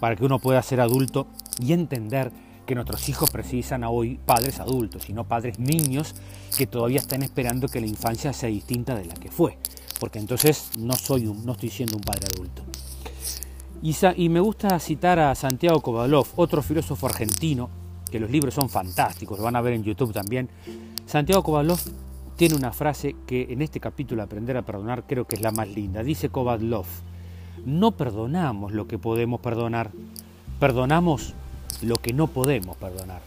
para 0.00 0.16
que 0.16 0.24
uno 0.24 0.38
pueda 0.38 0.62
ser 0.62 0.80
adulto 0.80 1.26
y 1.60 1.72
entender 1.72 2.32
que 2.66 2.74
nuestros 2.74 3.08
hijos 3.08 3.30
precisan 3.30 3.84
hoy 3.84 4.18
padres 4.24 4.60
adultos 4.60 5.08
y 5.08 5.12
no 5.12 5.24
padres 5.24 5.58
niños 5.58 6.14
que 6.56 6.66
todavía 6.66 7.00
están 7.00 7.22
esperando 7.22 7.68
que 7.68 7.80
la 7.80 7.86
infancia 7.86 8.32
sea 8.32 8.48
distinta 8.48 8.94
de 8.94 9.04
la 9.04 9.14
que 9.14 9.30
fue, 9.30 9.58
porque 9.98 10.18
entonces 10.18 10.70
no 10.78 10.94
soy 10.94 11.24
no 11.24 11.52
estoy 11.52 11.70
siendo 11.70 11.96
un 11.96 12.02
padre 12.02 12.28
adulto. 12.34 12.62
Y, 13.82 13.96
y 14.16 14.28
me 14.28 14.40
gusta 14.40 14.78
citar 14.78 15.18
a 15.18 15.34
Santiago 15.34 15.80
Kovalov, 15.80 16.26
otro 16.36 16.62
filósofo 16.62 17.06
argentino, 17.06 17.70
que 18.10 18.20
los 18.20 18.30
libros 18.30 18.54
son 18.54 18.68
fantásticos, 18.68 19.38
lo 19.38 19.44
van 19.44 19.56
a 19.56 19.60
ver 19.60 19.72
en 19.72 19.82
YouTube 19.82 20.12
también. 20.12 20.48
Santiago 21.06 21.42
Kovalov 21.42 21.80
tiene 22.36 22.54
una 22.54 22.72
frase 22.72 23.16
que 23.26 23.48
en 23.50 23.62
este 23.62 23.80
capítulo 23.80 24.22
Aprender 24.22 24.56
a 24.56 24.62
Perdonar 24.62 25.04
creo 25.06 25.26
que 25.26 25.36
es 25.36 25.42
la 25.42 25.50
más 25.50 25.68
linda. 25.68 26.02
Dice 26.02 26.28
Kovalov, 26.28 26.86
no 27.64 27.92
perdonamos 27.92 28.72
lo 28.72 28.86
que 28.86 28.98
podemos 28.98 29.40
perdonar, 29.40 29.90
perdonamos 30.58 31.34
lo 31.82 31.96
que 31.96 32.12
no 32.12 32.26
podemos 32.26 32.76
perdonar. 32.76 33.20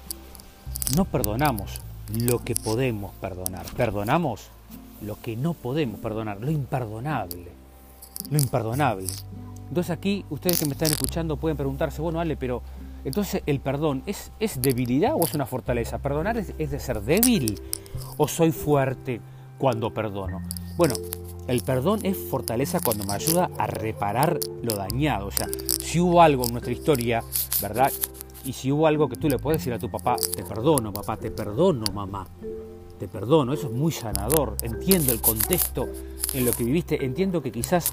No 0.96 1.06
perdonamos 1.06 1.82
lo 2.13 2.39
que 2.39 2.56
podemos 2.56 3.13
perdonar, 3.15 3.65
perdonamos 3.77 4.50
lo 5.01 5.20
que 5.20 5.36
no 5.36 5.53
podemos 5.53 6.00
perdonar, 6.00 6.39
lo 6.42 6.51
imperdonable, 6.51 7.51
lo 8.30 8.38
imperdonable. 8.38 9.08
Entonces 9.70 9.92
aquí 9.92 10.25
ustedes 10.30 10.60
que 10.60 10.65
me 10.65 10.74
están 10.74 10.92
escuchando 10.92 11.38
pueden 11.38 11.58
preguntarse, 11.58 12.01
bueno, 12.01 12.20
Ale, 12.20 12.38
pero 12.38 12.62
entonces 13.06 13.42
el 13.46 13.60
perdón 13.60 14.03
¿es, 14.06 14.32
es 14.39 14.62
debilidad 14.62 15.13
o 15.15 15.24
es 15.24 15.34
una 15.34 15.46
fortaleza? 15.46 15.98
¿Perdonar 15.98 16.38
es, 16.38 16.53
es 16.58 16.72
de 16.72 16.80
ser 16.80 17.01
débil 17.01 17.60
o 18.18 18.27
soy 18.27 18.51
fuerte 18.51 19.20
cuando 19.58 19.94
perdono? 19.94 20.42
Bueno, 20.77 20.96
el 21.48 21.62
perdón 21.62 22.02
es 22.04 22.18
fortaleza 22.18 22.80
cuando 22.84 23.04
me 23.04 23.14
ayuda 23.14 23.50
a 23.58 23.68
reparar 23.68 24.40
lo 24.62 24.76
dañado. 24.76 25.28
O 25.28 25.32
sea, 25.32 25.48
si 25.82 26.00
hubo 26.00 26.22
algo 26.22 26.46
en 26.46 26.52
nuestra 26.52 26.72
historia, 26.72 27.24
¿verdad? 27.62 27.92
Y 28.46 28.54
si 28.54 28.72
hubo 28.72 28.88
algo 28.88 29.08
que 29.08 29.16
tú 29.16 29.30
le 29.30 29.40
puedes 29.40 29.62
decir 29.62 29.74
a 29.74 29.80
tu 29.80 29.90
papá, 29.90 30.16
te 30.36 30.44
perdono, 30.44 30.92
papá, 30.92 31.18
te 31.18 31.32
perdono, 31.32 31.86
mamá, 31.94 32.28
te 33.03 33.10
perdono, 33.10 33.53
eso 33.53 33.67
es 33.67 33.74
muy 33.74 33.91
sanador. 33.91 34.55
Entiendo 34.62 35.12
el 35.12 35.19
contexto 35.19 35.88
en 36.33 36.45
lo 36.45 36.51
que 36.51 36.63
viviste, 36.63 37.03
entiendo 37.03 37.41
que 37.41 37.51
quizás 37.51 37.91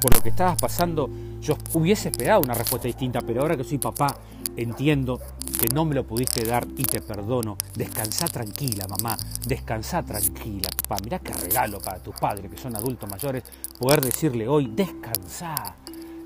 por 0.00 0.14
lo 0.14 0.22
que 0.22 0.28
estabas 0.28 0.56
pasando 0.60 1.10
yo 1.40 1.56
hubiese 1.72 2.10
esperado 2.10 2.40
una 2.40 2.54
respuesta 2.54 2.86
distinta, 2.86 3.20
pero 3.20 3.42
ahora 3.42 3.56
que 3.56 3.64
soy 3.64 3.78
papá, 3.78 4.16
entiendo 4.56 5.20
que 5.60 5.68
no 5.68 5.84
me 5.84 5.94
lo 5.94 6.04
pudiste 6.04 6.44
dar 6.44 6.66
y 6.76 6.84
te 6.84 7.00
perdono. 7.00 7.58
Descansa 7.74 8.26
tranquila, 8.26 8.86
mamá, 8.86 9.16
descansa 9.46 10.02
tranquila, 10.02 10.68
papá. 10.82 11.02
Mirá 11.02 11.18
qué 11.18 11.32
regalo 11.32 11.80
para 11.80 11.98
tus 11.98 12.14
padres, 12.14 12.50
que 12.50 12.56
son 12.56 12.76
adultos 12.76 13.10
mayores, 13.10 13.42
poder 13.78 14.00
decirle 14.00 14.46
hoy, 14.46 14.70
descansa, 14.72 15.74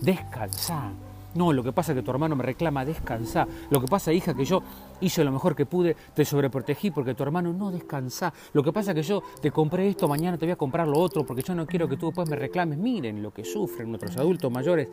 descansa. 0.01 0.93
No, 1.35 1.53
lo 1.53 1.63
que 1.63 1.73
pasa 1.73 1.93
es 1.93 1.97
que 1.97 2.03
tu 2.03 2.11
hermano 2.11 2.35
me 2.37 2.43
reclama, 2.43 2.85
descansa. 2.85 3.47
Lo 3.71 3.81
que 3.81 3.87
pasa, 3.87 4.13
hija, 4.13 4.35
que 4.35 4.45
yo 4.45 4.63
hice 5.01 5.23
lo 5.25 5.31
mejor 5.31 5.55
que 5.55 5.67
pude, 5.67 5.95
te 6.15 6.25
sobreprotegí 6.25 6.91
porque 6.91 7.15
tu 7.15 7.23
hermano 7.23 7.53
no 7.53 7.71
descansa. 7.71 8.33
Lo 8.53 8.63
que 8.63 8.73
pasa 8.73 8.93
es 8.93 8.95
que 8.95 9.03
yo 9.03 9.23
te 9.41 9.51
compré 9.51 9.89
esto, 9.89 10.09
mañana 10.09 10.39
te 10.39 10.47
voy 10.47 10.53
a 10.53 10.57
comprar 10.57 10.89
lo 10.89 10.99
otro 10.99 11.25
porque 11.27 11.43
yo 11.43 11.55
no 11.55 11.67
quiero 11.67 11.89
que 11.89 11.97
tú 11.97 12.07
después 12.07 12.29
me 12.29 12.37
reclames. 12.37 12.79
Miren 12.79 13.23
lo 13.23 13.33
que 13.33 13.45
sufren 13.45 13.89
nuestros 13.89 14.17
adultos 14.17 14.51
mayores. 14.51 14.89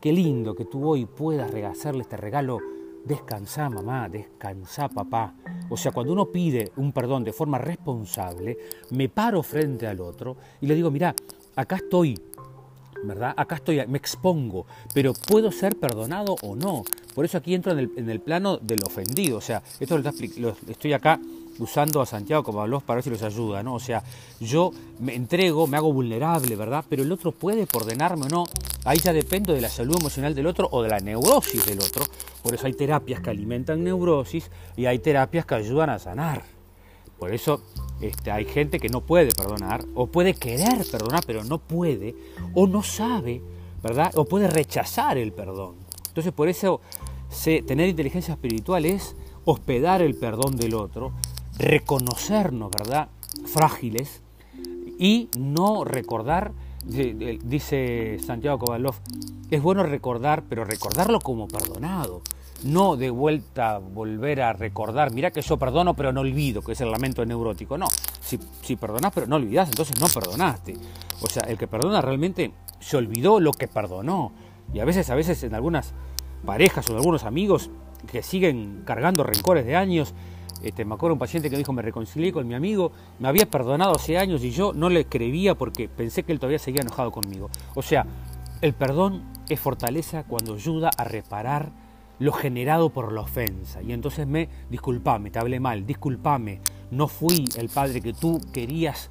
Qué 0.00 0.12
lindo 0.12 0.54
que 0.54 0.64
tú 0.64 0.88
hoy 0.88 1.06
puedas 1.06 1.54
hacerle 1.54 2.02
este 2.02 2.16
regalo. 2.16 2.58
Descansa, 3.04 3.68
mamá, 3.68 4.08
descansa, 4.08 4.88
papá. 4.88 5.34
O 5.68 5.76
sea, 5.76 5.92
cuando 5.92 6.14
uno 6.14 6.26
pide 6.26 6.72
un 6.76 6.92
perdón 6.92 7.22
de 7.24 7.34
forma 7.34 7.58
responsable, 7.58 8.56
me 8.90 9.10
paro 9.10 9.42
frente 9.42 9.86
al 9.86 10.00
otro 10.00 10.36
y 10.62 10.66
le 10.66 10.74
digo, 10.74 10.90
mira, 10.90 11.14
acá 11.54 11.76
estoy 11.76 12.18
¿verdad? 13.06 13.34
Acá 13.36 13.56
estoy, 13.56 13.86
me 13.86 13.98
expongo, 13.98 14.66
pero 14.92 15.12
puedo 15.12 15.52
ser 15.52 15.76
perdonado 15.76 16.36
o 16.42 16.56
no. 16.56 16.84
Por 17.14 17.24
eso 17.24 17.38
aquí 17.38 17.54
entro 17.54 17.72
en 17.72 17.78
el, 17.78 17.90
en 17.96 18.10
el 18.10 18.20
plano 18.20 18.58
del 18.58 18.82
ofendido. 18.84 19.38
O 19.38 19.40
sea, 19.40 19.62
esto 19.80 19.96
lo, 19.98 20.12
lo 20.38 20.56
estoy 20.68 20.92
acá 20.92 21.20
usando 21.58 22.00
a 22.00 22.06
Santiago 22.06 22.42
como 22.42 22.60
habló 22.60 22.80
para 22.80 22.96
ver 22.96 23.04
si 23.04 23.10
los 23.10 23.22
ayuda, 23.22 23.62
¿no? 23.62 23.74
O 23.74 23.80
sea, 23.80 24.02
yo 24.40 24.72
me 25.00 25.14
entrego, 25.14 25.66
me 25.66 25.76
hago 25.76 25.92
vulnerable, 25.92 26.56
¿verdad? 26.56 26.84
Pero 26.88 27.02
el 27.02 27.12
otro 27.12 27.32
puede 27.32 27.66
ordenarme 27.72 28.26
o 28.26 28.28
no. 28.28 28.44
Ahí 28.84 28.98
ya 28.98 29.12
dependo 29.12 29.54
de 29.54 29.60
la 29.60 29.68
salud 29.68 29.96
emocional 29.98 30.34
del 30.34 30.46
otro 30.46 30.68
o 30.70 30.82
de 30.82 30.88
la 30.88 31.00
neurosis 31.00 31.64
del 31.66 31.80
otro. 31.80 32.04
Por 32.42 32.54
eso 32.54 32.66
hay 32.66 32.74
terapias 32.74 33.20
que 33.20 33.30
alimentan 33.30 33.82
neurosis 33.82 34.50
y 34.76 34.86
hay 34.86 34.98
terapias 34.98 35.46
que 35.46 35.54
ayudan 35.54 35.90
a 35.90 35.98
sanar. 35.98 36.42
Por 37.18 37.32
eso 37.32 37.62
este, 38.00 38.30
hay 38.30 38.44
gente 38.44 38.80
que 38.80 38.88
no 38.88 39.00
puede 39.00 39.32
perdonar 39.32 39.84
o 39.94 40.06
puede 40.06 40.34
querer 40.34 40.84
perdonar 40.90 41.22
pero 41.26 41.44
no 41.44 41.58
puede 41.58 42.14
o 42.54 42.66
no 42.66 42.82
sabe, 42.82 43.40
¿verdad? 43.82 44.12
O 44.16 44.24
puede 44.24 44.48
rechazar 44.48 45.18
el 45.18 45.32
perdón. 45.32 45.76
Entonces 46.08 46.32
por 46.32 46.48
eso 46.48 46.80
tener 47.66 47.88
inteligencia 47.88 48.34
espiritual 48.34 48.84
es 48.84 49.16
hospedar 49.44 50.02
el 50.02 50.14
perdón 50.14 50.56
del 50.56 50.74
otro, 50.74 51.12
reconocernos, 51.58 52.70
¿verdad? 52.70 53.08
Frágiles 53.46 54.22
y 54.98 55.28
no 55.38 55.84
recordar, 55.84 56.52
dice 56.84 58.18
Santiago 58.24 58.58
Kovalov, 58.58 58.94
es 59.50 59.62
bueno 59.62 59.82
recordar, 59.82 60.44
pero 60.48 60.64
recordarlo 60.64 61.20
como 61.20 61.48
perdonado, 61.48 62.22
no 62.62 62.96
de 62.96 63.10
vuelta 63.10 63.78
volver 63.78 64.40
a 64.42 64.52
recordar, 64.52 65.12
mira 65.12 65.30
que 65.30 65.42
yo 65.42 65.58
perdono 65.58 65.94
pero 65.94 66.12
no 66.12 66.20
olvido, 66.20 66.62
que 66.62 66.72
es 66.72 66.80
el 66.80 66.90
lamento 66.90 67.24
neurótico, 67.26 67.76
no, 67.76 67.86
si, 68.20 68.38
si 68.62 68.76
perdonás 68.76 69.12
pero 69.14 69.26
no 69.26 69.36
olvidás, 69.36 69.68
entonces 69.68 70.00
no 70.00 70.06
perdonaste. 70.08 70.74
O 71.20 71.26
sea, 71.28 71.42
el 71.44 71.58
que 71.58 71.66
perdona 71.66 72.00
realmente 72.00 72.52
se 72.80 72.96
olvidó 72.96 73.40
lo 73.40 73.52
que 73.52 73.68
perdonó. 73.68 74.32
Y 74.72 74.80
a 74.80 74.84
veces, 74.84 75.10
a 75.10 75.14
veces 75.14 75.42
en 75.42 75.54
algunas 75.54 75.94
parejas 76.44 76.88
o 76.88 76.92
en 76.92 76.98
algunos 76.98 77.24
amigos 77.24 77.70
que 78.10 78.22
siguen 78.22 78.82
cargando 78.84 79.24
rencores 79.24 79.64
de 79.64 79.76
años, 79.76 80.14
este, 80.62 80.84
me 80.84 80.94
acuerdo 80.94 81.14
un 81.14 81.18
paciente 81.18 81.50
que 81.50 81.56
dijo, 81.56 81.72
me 81.72 81.82
reconcilié 81.82 82.32
con 82.32 82.48
mi 82.48 82.54
amigo, 82.54 82.92
me 83.18 83.28
había 83.28 83.46
perdonado 83.46 83.96
hace 83.96 84.16
años 84.16 84.42
y 84.44 84.50
yo 84.50 84.72
no 84.72 84.88
le 84.88 85.00
escribía 85.00 85.54
porque 85.54 85.88
pensé 85.88 86.22
que 86.22 86.32
él 86.32 86.38
todavía 86.38 86.58
seguía 86.58 86.80
enojado 86.80 87.10
conmigo. 87.10 87.50
O 87.74 87.82
sea, 87.82 88.06
el 88.60 88.72
perdón 88.72 89.24
es 89.48 89.60
fortaleza 89.60 90.24
cuando 90.24 90.54
ayuda 90.54 90.90
a 90.96 91.04
reparar 91.04 91.70
lo 92.18 92.32
generado 92.32 92.90
por 92.90 93.12
la 93.12 93.22
ofensa. 93.22 93.82
Y 93.82 93.92
entonces 93.92 94.26
me, 94.26 94.48
disculpame, 94.70 95.30
te 95.30 95.38
hablé 95.38 95.60
mal, 95.60 95.86
disculpame, 95.86 96.60
no 96.90 97.08
fui 97.08 97.48
el 97.56 97.68
padre 97.68 98.00
que 98.00 98.12
tú 98.12 98.40
querías 98.52 99.10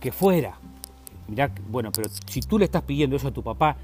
que 0.00 0.12
fuera. 0.12 0.58
Mirá, 1.28 1.50
bueno, 1.68 1.90
pero 1.92 2.08
si 2.26 2.40
tú 2.40 2.58
le 2.58 2.64
estás 2.64 2.82
pidiendo 2.82 3.16
eso 3.16 3.28
a 3.28 3.32
tu 3.32 3.42
papá, 3.42 3.76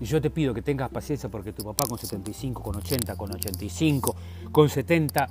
yo 0.00 0.20
te 0.20 0.30
pido 0.30 0.54
que 0.54 0.62
tengas 0.62 0.90
paciencia 0.90 1.28
porque 1.28 1.52
tu 1.52 1.62
papá 1.62 1.86
con 1.86 1.98
75, 1.98 2.62
con 2.62 2.76
80, 2.76 3.16
con 3.16 3.32
85, 3.32 4.16
con 4.50 4.68
70, 4.68 5.28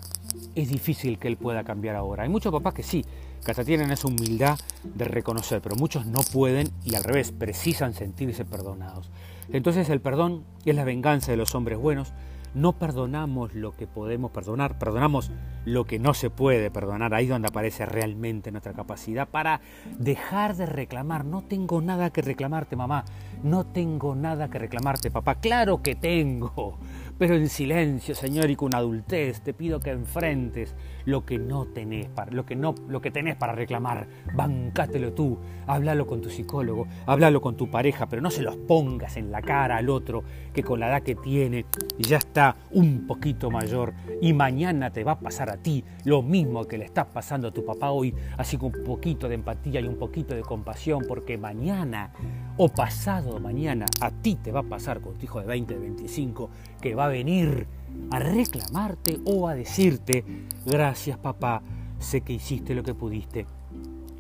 es 0.56 0.70
difícil 0.70 1.18
que 1.18 1.27
él 1.27 1.38
pueda 1.38 1.63
cambiar 1.63 1.96
ahora. 1.96 2.24
Hay 2.24 2.29
muchos 2.29 2.51
papás 2.51 2.74
que 2.74 2.84
sí, 2.84 3.03
que 3.44 3.51
hasta 3.51 3.63
tienen 3.63 3.91
esa 3.91 4.08
humildad 4.08 4.60
de 4.84 5.06
reconocer, 5.06 5.62
pero 5.62 5.75
muchos 5.75 6.06
no 6.06 6.20
pueden 6.34 6.70
y 6.86 6.96
al 6.96 7.03
revés, 7.03 7.32
precisan 7.32 7.94
sentirse 7.94 8.46
perdonados. 8.46 9.10
Entonces 9.51 9.89
el 9.89 10.01
perdón 10.01 10.44
es 10.65 10.75
la 10.75 10.84
venganza 10.84 11.32
de 11.32 11.38
los 11.38 11.56
hombres 11.56 11.79
buenos, 11.79 12.13
no 12.53 12.74
perdonamos 12.74 13.53
lo 13.53 13.75
que 13.75 13.88
podemos 13.88 14.32
perdonar, 14.32 14.77
perdonamos 14.77 15.32
lo 15.65 15.86
que 15.86 16.00
no 16.00 16.13
se 16.13 16.29
puede 16.29 16.72
perdonar, 16.72 17.13
ahí 17.13 17.27
donde 17.27 17.48
aparece 17.48 17.86
realmente 17.86 18.51
nuestra 18.51 18.74
capacidad 18.74 19.27
para 19.27 19.62
dejar 19.98 20.56
de 20.56 20.65
reclamar. 20.65 21.25
No 21.25 21.41
tengo 21.44 21.82
nada 21.82 22.10
que 22.10 22.22
reclamarte, 22.22 22.75
mamá, 22.75 23.06
no 23.44 23.65
tengo 23.65 24.15
nada 24.15 24.50
que 24.50 24.60
reclamarte, 24.60 25.12
papá. 25.12 25.36
Claro 25.36 25.82
que 25.82 25.96
tengo, 25.96 26.77
pero 27.18 27.36
en 27.36 27.50
silencio, 27.50 28.15
Señor, 28.15 28.50
y 28.50 28.56
con 28.56 28.75
adultez 28.75 29.41
te 29.41 29.53
pido 29.53 29.79
que 29.79 29.91
enfrentes 29.91 30.75
lo 31.10 31.25
que 31.25 31.38
no 31.38 31.66
tenés 31.66 32.08
para, 32.08 32.32
lo 32.32 32.46
que 32.46 32.56
no, 32.56 32.75
lo 32.88 33.01
que 33.01 33.12
para 33.38 33.54
reclamar. 33.54 34.08
Bancátelo 34.34 35.13
tú, 35.13 35.38
háblalo 35.68 36.08
con 36.08 36.22
tu 36.22 36.30
psicólogo, 36.30 36.88
háblalo 37.06 37.42
con 37.42 37.58
tu 37.58 37.70
pareja, 37.70 38.08
pero 38.08 38.22
no 38.22 38.32
se 38.32 38.42
los 38.42 38.56
pongas 38.56 39.18
en 39.18 39.32
la 39.32 39.42
cara 39.42 39.78
al 39.78 39.89
otro 39.89 40.24
que 40.54 40.63
con 40.63 40.80
la 40.80 40.88
edad 40.88 41.04
que 41.04 41.16
tiene 41.16 41.66
ya 41.98 42.18
está 42.18 42.56
un 42.72 43.06
poquito 43.06 43.51
mayor 43.51 43.94
y 44.22 44.34
mañana 44.34 44.92
te 44.92 45.04
va 45.04 45.13
a 45.13 45.20
pasar 45.20 45.50
a 45.50 45.58
ti 45.58 45.84
lo 46.06 46.22
mismo 46.22 46.66
que 46.66 46.78
le 46.78 46.86
está 46.86 47.06
pasando 47.06 47.50
a 47.50 47.51
tu 47.51 47.66
papá 47.66 47.92
hoy, 47.92 48.13
así 48.38 48.58
con 48.58 48.72
un 48.75 48.84
poquito 48.84 49.28
de 49.28 49.36
empatía 49.36 49.82
y 49.82 49.88
un 49.88 49.98
poquito 49.98 50.36
de 50.36 50.42
compasión, 50.42 51.04
porque 51.08 51.38
mañana 51.38 52.12
o 52.58 52.70
pasado 52.70 53.39
mañana 53.39 53.86
a 54.01 54.12
ti 54.12 54.36
te 54.36 54.51
va 54.51 54.62
a 54.62 54.63
pasar 54.63 55.01
con 55.01 55.16
tu 55.16 55.25
hijo 55.25 55.42
de 55.42 55.48
20, 55.48 55.74
de 55.74 55.80
25, 55.80 56.50
que 56.82 56.96
va 56.96 57.06
a 57.06 57.10
venir 57.10 57.68
a 58.12 58.19
reclamarte 58.19 59.19
o 59.25 59.48
a 59.48 59.55
decirte, 59.55 60.24
gracias 60.65 61.17
papá, 61.17 61.62
sé 62.00 62.22
que 62.22 62.34
hiciste 62.34 62.74
lo 62.74 62.84
que 62.84 62.93
pudiste 62.93 63.46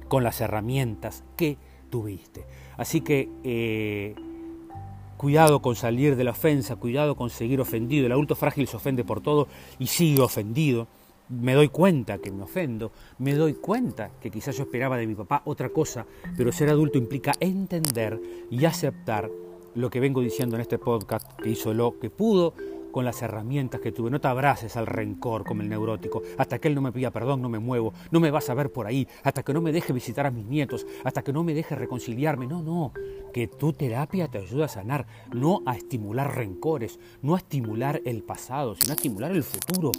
con 0.07 0.23
las 0.23 0.41
herramientas 0.41 1.23
que 1.35 1.57
tuviste. 1.89 2.45
Así 2.77 3.01
que 3.01 3.29
eh, 3.43 4.15
cuidado 5.17 5.61
con 5.61 5.75
salir 5.75 6.15
de 6.15 6.23
la 6.23 6.31
ofensa, 6.31 6.75
cuidado 6.75 7.15
con 7.15 7.29
seguir 7.29 7.59
ofendido. 7.59 8.05
El 8.05 8.11
adulto 8.11 8.35
frágil 8.35 8.67
se 8.67 8.77
ofende 8.77 9.03
por 9.03 9.21
todo 9.21 9.47
y 9.77 9.87
sigue 9.87 10.21
ofendido. 10.21 10.87
Me 11.29 11.53
doy 11.53 11.67
cuenta 11.67 12.17
que 12.17 12.31
me 12.31 12.43
ofendo, 12.43 12.91
me 13.19 13.33
doy 13.35 13.53
cuenta 13.53 14.09
que 14.19 14.31
quizás 14.31 14.57
yo 14.57 14.63
esperaba 14.63 14.97
de 14.97 15.05
mi 15.05 15.13
papá 15.13 15.43
otra 15.45 15.69
cosa, 15.69 16.05
pero 16.35 16.51
ser 16.51 16.69
adulto 16.69 16.97
implica 16.97 17.33
entender 17.39 18.19
y 18.49 18.65
aceptar 18.65 19.29
lo 19.75 19.89
que 19.91 19.99
vengo 19.99 20.21
diciendo 20.21 20.55
en 20.55 20.61
este 20.61 20.79
podcast, 20.79 21.31
que 21.39 21.49
hizo 21.49 21.73
lo 21.73 21.99
que 21.99 22.09
pudo, 22.09 22.55
con 22.91 23.05
las 23.05 23.21
herramientas 23.21 23.81
que 23.81 23.91
tuve. 23.91 24.09
No 24.09 24.19
te 24.19 24.27
abraces 24.27 24.75
al 24.77 24.87
rencor 24.87 25.43
como 25.43 25.61
el 25.61 25.69
neurótico. 25.69 26.21
Hasta 26.37 26.59
que 26.59 26.67
él 26.67 26.75
no 26.75 26.81
me 26.81 26.91
pida 26.91 27.11
perdón, 27.11 27.41
no 27.41 27.49
me 27.49 27.59
muevo. 27.59 27.93
No 28.11 28.19
me 28.19 28.31
vas 28.31 28.49
a 28.49 28.53
ver 28.53 28.71
por 28.71 28.87
ahí. 28.87 29.07
Hasta 29.23 29.43
que 29.43 29.53
no 29.53 29.61
me 29.61 29.71
deje 29.71 29.93
visitar 29.93 30.25
a 30.25 30.31
mis 30.31 30.45
nietos. 30.45 30.85
Hasta 31.03 31.21
que 31.21 31.33
no 31.33 31.43
me 31.43 31.53
deje 31.53 31.75
reconciliarme. 31.75 32.47
No, 32.47 32.61
no. 32.61 32.93
Que 33.33 33.47
tu 33.47 33.73
terapia 33.73 34.27
te 34.27 34.39
ayuda 34.39 34.65
a 34.65 34.69
sanar. 34.69 35.05
No 35.33 35.61
a 35.65 35.75
estimular 35.75 36.35
rencores. 36.35 36.99
No 37.21 37.35
a 37.35 37.39
estimular 37.39 38.01
el 38.05 38.23
pasado, 38.23 38.75
sino 38.75 38.93
a 38.93 38.95
estimular 38.95 39.31
el 39.31 39.43
futuro. 39.43 39.91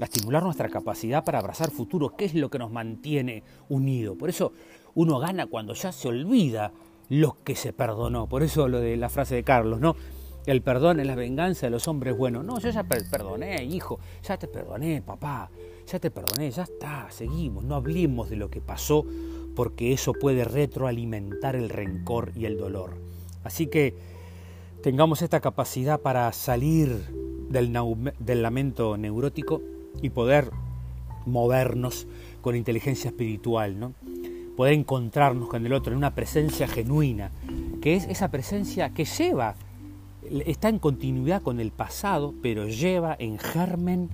A 0.00 0.04
estimular 0.04 0.42
nuestra 0.42 0.68
capacidad 0.68 1.24
para 1.24 1.38
abrazar 1.38 1.70
futuro. 1.70 2.14
¿Qué 2.16 2.24
es 2.24 2.34
lo 2.34 2.50
que 2.50 2.58
nos 2.58 2.70
mantiene 2.70 3.42
unidos? 3.68 4.16
Por 4.16 4.28
eso 4.28 4.52
uno 4.94 5.18
gana 5.18 5.46
cuando 5.46 5.74
ya 5.74 5.92
se 5.92 6.08
olvida 6.08 6.72
lo 7.08 7.36
que 7.44 7.56
se 7.56 7.72
perdonó. 7.72 8.26
Por 8.26 8.42
eso 8.42 8.68
lo 8.68 8.80
de 8.80 8.96
la 8.96 9.08
frase 9.08 9.34
de 9.34 9.44
Carlos, 9.44 9.80
¿no? 9.80 9.96
El 10.48 10.62
perdón 10.62 10.98
es 10.98 11.06
la 11.06 11.14
venganza 11.14 11.66
de 11.66 11.70
los 11.70 11.88
hombres 11.88 12.16
buenos. 12.16 12.42
No, 12.42 12.58
yo 12.58 12.70
ya 12.70 12.82
perdoné, 12.82 13.62
hijo, 13.64 14.00
ya 14.22 14.38
te 14.38 14.48
perdoné, 14.48 15.02
papá, 15.02 15.50
ya 15.86 15.98
te 15.98 16.10
perdoné, 16.10 16.50
ya 16.50 16.62
está, 16.62 17.06
seguimos, 17.10 17.64
no 17.64 17.74
hablemos 17.74 18.30
de 18.30 18.36
lo 18.36 18.48
que 18.48 18.62
pasó 18.62 19.04
porque 19.54 19.92
eso 19.92 20.14
puede 20.14 20.44
retroalimentar 20.44 21.54
el 21.54 21.68
rencor 21.68 22.32
y 22.34 22.46
el 22.46 22.56
dolor. 22.56 22.96
Así 23.44 23.66
que 23.66 23.94
tengamos 24.82 25.20
esta 25.20 25.40
capacidad 25.40 26.00
para 26.00 26.32
salir 26.32 26.96
del, 27.50 27.70
del 28.18 28.42
lamento 28.42 28.96
neurótico 28.96 29.60
y 30.00 30.08
poder 30.08 30.50
movernos 31.26 32.06
con 32.40 32.56
inteligencia 32.56 33.08
espiritual, 33.08 33.78
¿no? 33.78 33.92
poder 34.56 34.72
encontrarnos 34.72 35.50
con 35.50 35.66
el 35.66 35.74
otro 35.74 35.92
en 35.92 35.98
una 35.98 36.14
presencia 36.14 36.66
genuina, 36.66 37.32
que 37.82 37.96
es 37.96 38.06
esa 38.08 38.30
presencia 38.30 38.94
que 38.94 39.04
lleva 39.04 39.54
está 40.46 40.68
en 40.68 40.78
continuidad 40.78 41.42
con 41.42 41.60
el 41.60 41.70
pasado, 41.70 42.34
pero 42.42 42.66
lleva 42.66 43.16
en 43.18 43.38
germen 43.38 44.10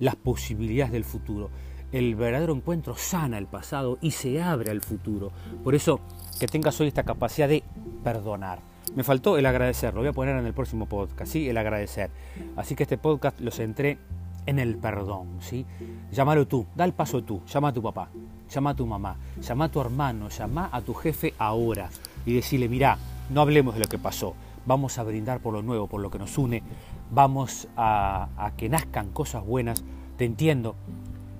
las 0.00 0.16
posibilidades 0.16 0.92
del 0.92 1.04
futuro. 1.04 1.50
El 1.92 2.14
verdadero 2.14 2.54
encuentro 2.54 2.96
sana 2.96 3.38
el 3.38 3.46
pasado 3.46 3.98
y 4.00 4.10
se 4.10 4.42
abre 4.42 4.70
al 4.70 4.80
futuro. 4.80 5.32
Por 5.64 5.74
eso, 5.74 6.00
que 6.38 6.46
tengas 6.46 6.80
hoy 6.80 6.88
esta 6.88 7.02
capacidad 7.02 7.48
de 7.48 7.62
perdonar. 8.04 8.60
Me 8.94 9.04
faltó 9.04 9.36
el 9.38 9.46
agradecer, 9.46 9.94
lo 9.94 10.00
voy 10.00 10.08
a 10.08 10.12
poner 10.12 10.36
en 10.36 10.46
el 10.46 10.54
próximo 10.54 10.86
podcast, 10.86 11.32
¿sí? 11.32 11.48
El 11.48 11.58
agradecer. 11.58 12.10
Así 12.56 12.74
que 12.74 12.84
este 12.84 12.98
podcast 12.98 13.40
lo 13.40 13.50
centré 13.50 13.98
en 14.46 14.58
el 14.58 14.76
perdón, 14.76 15.28
¿sí? 15.40 15.66
Llámalo 16.10 16.46
tú, 16.46 16.66
da 16.74 16.84
el 16.84 16.94
paso 16.94 17.22
tú, 17.22 17.42
llama 17.46 17.68
a 17.68 17.72
tu 17.72 17.82
papá, 17.82 18.08
llama 18.48 18.70
a 18.70 18.74
tu 18.74 18.86
mamá, 18.86 19.16
llama 19.40 19.66
a 19.66 19.68
tu 19.68 19.80
hermano, 19.80 20.30
llama 20.30 20.70
a 20.72 20.80
tu 20.80 20.94
jefe 20.94 21.34
ahora 21.38 21.90
y 22.24 22.34
decirle, 22.34 22.68
mira, 22.68 22.96
no 23.28 23.42
hablemos 23.42 23.74
de 23.74 23.80
lo 23.80 23.86
que 23.86 23.98
pasó, 23.98 24.34
vamos 24.68 24.98
a 24.98 25.02
brindar 25.02 25.40
por 25.40 25.54
lo 25.54 25.62
nuevo, 25.62 25.88
por 25.88 26.02
lo 26.02 26.10
que 26.10 26.18
nos 26.18 26.36
une, 26.36 26.62
vamos 27.10 27.68
a, 27.76 28.52
que 28.58 28.68
nazcan 28.68 29.10
cosas 29.10 29.44
buenas, 29.44 29.82
te 30.18 30.26
entiendo, 30.26 30.76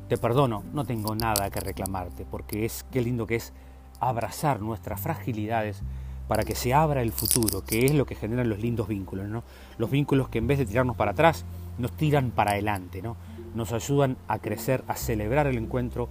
te 0.09 0.17
perdono, 0.17 0.65
no 0.73 0.87
tengo 0.87 1.15
nada 1.15 1.51
que 1.51 1.61
reclamarte, 1.61 2.25
porque 2.25 2.65
es 2.65 2.87
qué 2.91 3.03
lindo 3.03 3.27
que 3.27 3.37
es 3.37 3.53
abrazar 4.01 4.61
nuestras 4.61 5.01
fragilidades 5.01 5.83
para 6.27 6.43
que 6.43 6.55
se 6.55 6.73
abra 6.73 7.03
el 7.03 7.13
futuro, 7.13 7.63
que 7.63 7.85
es 7.85 7.95
lo 7.95 8.07
que 8.07 8.15
generan 8.15 8.49
los 8.49 8.61
lindos 8.61 8.89
vínculos, 8.89 9.29
¿no? 9.29 9.43
Los 9.77 9.91
vínculos 9.91 10.31
que 10.31 10.39
en 10.39 10.47
vez 10.47 10.59
de 10.59 10.67
tirarnos 10.67 10.97
para 10.97 11.11
atrás, 11.11 11.45
nos 11.77 11.93
tiran 11.93 12.31
para 12.31 12.53
adelante, 12.53 13.03
¿no? 13.03 13.17
Nos 13.55 13.73
ayudan 13.73 14.17
a 14.27 14.39
crecer, 14.39 14.85
a 14.89 14.97
celebrar 14.97 15.47
el 15.47 15.59
encuentro, 15.59 16.09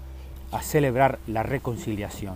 a 0.52 0.62
celebrar 0.62 1.18
la 1.26 1.42
reconciliación. 1.42 2.36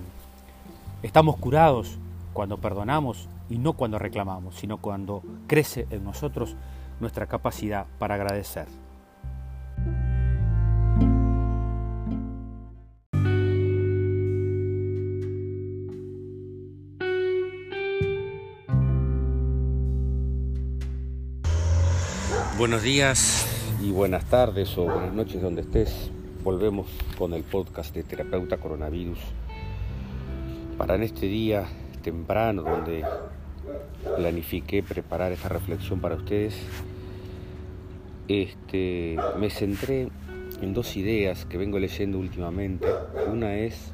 Estamos 1.04 1.38
curados 1.38 2.00
cuando 2.34 2.58
perdonamos 2.58 3.28
y 3.51 3.58
no 3.58 3.74
cuando 3.74 4.00
reclamamos, 4.00 4.55
sino 4.55 4.77
cuando 4.77 5.24
crece 5.46 5.86
en 5.89 6.05
nosotros 6.05 6.55
nuestra 7.01 7.27
capacidad 7.27 7.86
para 8.00 8.15
agradecer. 8.15 8.67
Buenos 22.58 22.84
días 22.84 23.48
y 23.81 23.91
buenas 23.91 24.24
tardes 24.25 24.77
o 24.77 24.86
buenas 24.86 25.13
noches 25.13 25.41
donde 25.41 25.62
estés. 25.62 26.10
Volvemos 26.43 26.88
con 27.17 27.34
el 27.34 27.43
podcast 27.43 27.93
de 27.93 28.03
Terapeuta 28.03 28.58
Coronavirus 28.58 29.20
para 30.77 30.96
en 30.96 31.03
este 31.03 31.25
día 31.25 31.65
temprano 32.01 32.63
donde 32.63 33.03
planifiqué 34.15 34.84
preparar 34.84 35.32
esta 35.32 35.50
reflexión 35.50 36.00
para 36.00 36.15
ustedes. 36.15 36.56
Este, 38.27 39.18
me 39.38 39.50
centré 39.50 40.10
en 40.62 40.74
dos 40.74 40.96
ideas 40.96 41.46
que 41.46 41.58
vengo 41.58 41.80
leyendo 41.80 42.20
últimamente. 42.20 42.88
Una 43.32 43.56
es 43.56 43.94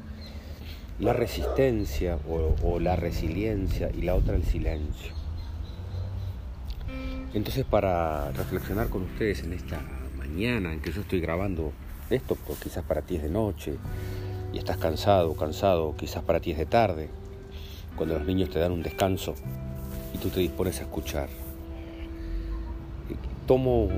la 0.98 1.12
resistencia 1.12 2.18
o, 2.28 2.54
o 2.62 2.80
la 2.80 2.96
resiliencia 2.96 3.90
y 3.96 4.02
la 4.02 4.14
otra 4.14 4.34
el 4.34 4.44
silencio. 4.44 5.12
Entonces 7.34 7.64
para 7.64 8.32
reflexionar 8.32 8.88
con 8.88 9.02
ustedes 9.02 9.42
en 9.42 9.52
esta 9.52 9.80
mañana 10.16 10.72
en 10.72 10.80
que 10.80 10.92
yo 10.92 11.02
estoy 11.02 11.20
grabando 11.20 11.72
esto, 12.10 12.38
quizás 12.62 12.84
para 12.84 13.02
ti 13.02 13.16
es 13.16 13.22
de 13.22 13.28
noche 13.28 13.76
y 14.52 14.58
estás 14.58 14.78
cansado, 14.78 15.34
cansado, 15.34 15.94
quizás 15.96 16.22
para 16.24 16.40
ti 16.40 16.52
es 16.52 16.58
de 16.58 16.66
tarde, 16.66 17.10
cuando 17.98 18.16
los 18.16 18.26
niños 18.26 18.48
te 18.48 18.60
dan 18.60 18.70
un 18.70 18.82
descanso 18.82 19.34
y 20.14 20.18
tú 20.18 20.28
te 20.28 20.38
dispones 20.38 20.78
a 20.78 20.82
escuchar. 20.82 21.28
Tomo 23.46 23.88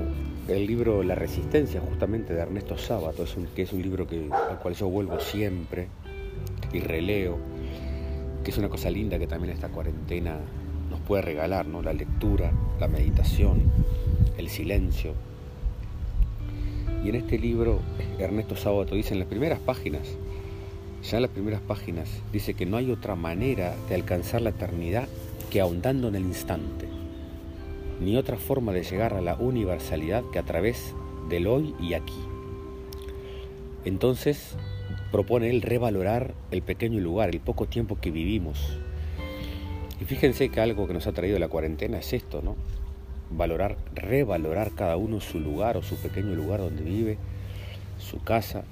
el 0.47 0.65
libro 0.65 1.03
La 1.03 1.13
Resistencia, 1.13 1.79
justamente 1.81 2.33
de 2.33 2.41
Ernesto 2.41 2.77
Sábato, 2.77 3.25
que 3.55 3.61
es 3.61 3.71
un 3.71 3.81
libro 3.81 4.07
al 4.49 4.57
cual 4.59 4.73
yo 4.73 4.89
vuelvo 4.89 5.19
siempre 5.19 5.87
y 6.73 6.79
releo, 6.79 7.37
que 8.43 8.49
es 8.49 8.57
una 8.57 8.69
cosa 8.69 8.89
linda 8.89 9.19
que 9.19 9.27
también 9.27 9.53
esta 9.53 9.69
cuarentena 9.69 10.37
nos 10.89 10.99
puede 11.01 11.21
regalar, 11.21 11.67
¿no? 11.67 11.83
La 11.83 11.93
lectura, 11.93 12.51
la 12.79 12.87
meditación, 12.87 13.61
el 14.37 14.49
silencio. 14.49 15.13
Y 17.05 17.09
en 17.09 17.15
este 17.15 17.37
libro, 17.37 17.79
Ernesto 18.17 18.55
Sábato 18.55 18.95
dice 18.95 19.13
en 19.13 19.19
las 19.19 19.27
primeras 19.27 19.59
páginas, 19.59 20.07
ya 21.03 21.17
en 21.17 21.23
las 21.23 21.31
primeras 21.31 21.61
páginas, 21.61 22.09
dice 22.31 22.53
que 22.53 22.65
no 22.65 22.77
hay 22.77 22.91
otra 22.91 23.15
manera 23.15 23.75
de 23.89 23.95
alcanzar 23.95 24.41
la 24.41 24.51
eternidad 24.51 25.07
que 25.49 25.61
ahondando 25.61 26.07
en 26.07 26.15
el 26.15 26.23
instante, 26.23 26.87
ni 27.99 28.17
otra 28.17 28.37
forma 28.37 28.71
de 28.71 28.83
llegar 28.83 29.13
a 29.13 29.21
la 29.21 29.35
universalidad 29.35 30.23
que 30.31 30.39
a 30.39 30.43
través 30.43 30.93
del 31.29 31.47
hoy 31.47 31.73
y 31.79 31.93
aquí. 31.93 32.19
Entonces, 33.83 34.55
propone 35.11 35.49
él 35.49 35.61
revalorar 35.61 36.33
el 36.51 36.61
pequeño 36.61 36.99
lugar, 36.99 37.29
el 37.29 37.39
poco 37.39 37.65
tiempo 37.65 37.97
que 37.99 38.11
vivimos, 38.11 38.77
y 40.01 40.05
fíjense 40.05 40.49
que 40.49 40.59
algo 40.59 40.87
que 40.87 40.95
nos 40.95 41.05
ha 41.05 41.11
traído 41.11 41.37
la 41.37 41.47
cuarentena 41.47 41.99
es 41.99 42.11
esto, 42.13 42.41
¿no? 42.41 42.55
Valorar, 43.29 43.77
revalorar 43.93 44.71
cada 44.71 44.97
uno 44.97 45.21
su 45.21 45.39
lugar 45.39 45.77
o 45.77 45.83
su 45.83 45.95
pequeño 45.95 46.33
lugar 46.33 46.59
donde 46.59 46.83
vive, 46.83 47.17
su 47.99 48.19
casa, 48.23 48.63